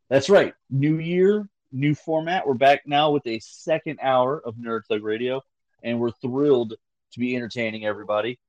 [0.10, 0.54] That's right.
[0.70, 2.48] New year, new format.
[2.48, 5.42] We're back now with a second hour of Nerd Thug Radio,
[5.82, 6.74] and we're thrilled
[7.14, 8.40] to be entertaining everybody.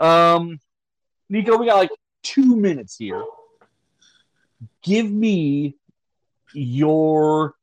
[0.00, 0.60] Um,
[1.28, 1.90] Nico, we got like
[2.22, 3.22] two minutes here.
[4.82, 5.76] Give me
[6.52, 7.54] your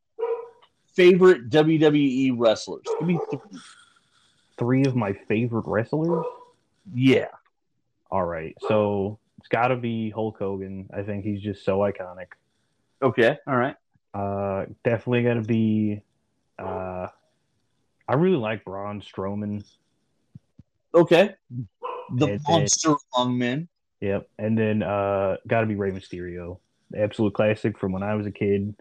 [0.95, 2.85] favorite WWE wrestlers.
[2.99, 3.59] Give me three.
[4.57, 6.23] Three of my favorite wrestlers.
[6.93, 7.27] Yeah.
[8.09, 8.55] All right.
[8.69, 10.89] So it's got to be Hulk Hogan.
[10.95, 12.27] I think he's just so iconic.
[13.01, 13.37] Okay.
[13.47, 13.75] All right.
[14.13, 16.01] Uh, definitely gonna be.
[16.57, 17.07] Uh,
[18.07, 19.65] I really like Braun Strowman.
[20.93, 21.35] Okay.
[22.15, 23.67] The And monster among men.
[24.01, 26.59] Yep, and then uh, got to be Rey Mysterio,
[26.91, 28.75] the absolute classic from when I was a kid.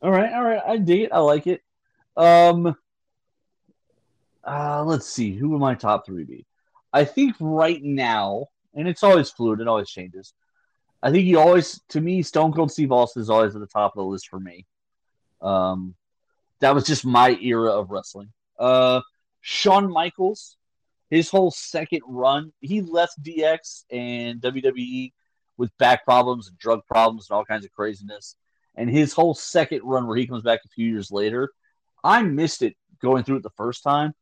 [0.00, 0.32] All right.
[0.32, 0.62] All right.
[0.66, 1.12] I dig it.
[1.12, 1.62] I like it.
[2.16, 2.74] Um.
[4.44, 5.36] Uh, let's see.
[5.36, 6.44] Who would my top three be?
[6.92, 9.60] I think right now, and it's always fluid.
[9.60, 10.34] It always changes.
[11.02, 13.92] I think you always, to me, Stone Cold Steve Austin is always at the top
[13.96, 14.66] of the list for me.
[15.40, 15.96] Um,
[16.60, 18.32] that was just my era of wrestling.
[18.58, 19.00] Uh,
[19.40, 20.56] Shawn Michaels,
[21.10, 25.12] his whole second run, he left DX and WWE
[25.56, 28.36] with back problems and drug problems and all kinds of craziness.
[28.76, 31.50] And his whole second run, where he comes back a few years later,
[32.04, 34.14] I missed it going through it the first time.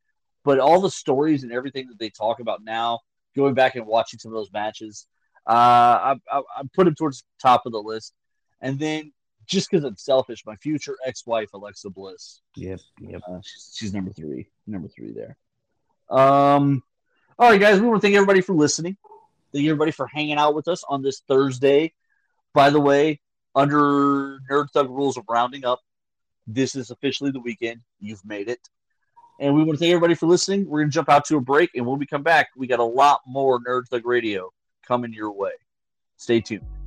[0.43, 3.01] But all the stories and everything that they talk about now,
[3.37, 5.07] going back and watching some of those matches,
[5.47, 8.15] uh, I, I, I put him towards the top of the list.
[8.61, 9.13] And then,
[9.47, 13.23] just because I'm selfish, my future ex-wife Alexa Bliss, Yep, yep.
[13.29, 15.37] uh, she's, she's number three, number three there.
[16.09, 16.83] Um,
[17.39, 18.97] all right, guys, we want to thank everybody for listening.
[19.53, 21.95] Thank you everybody for hanging out with us on this Thursday.
[22.53, 23.21] By the way,
[23.55, 25.81] under Nerd Thug rules of rounding up,
[26.47, 27.81] this is officially the weekend.
[27.99, 28.61] You've made it.
[29.41, 30.69] And we want to thank everybody for listening.
[30.69, 32.79] We're going to jump out to a break, and when we come back, we got
[32.79, 34.53] a lot more Nerd Thug Radio
[34.87, 35.53] coming your way.
[36.17, 36.80] Stay tuned.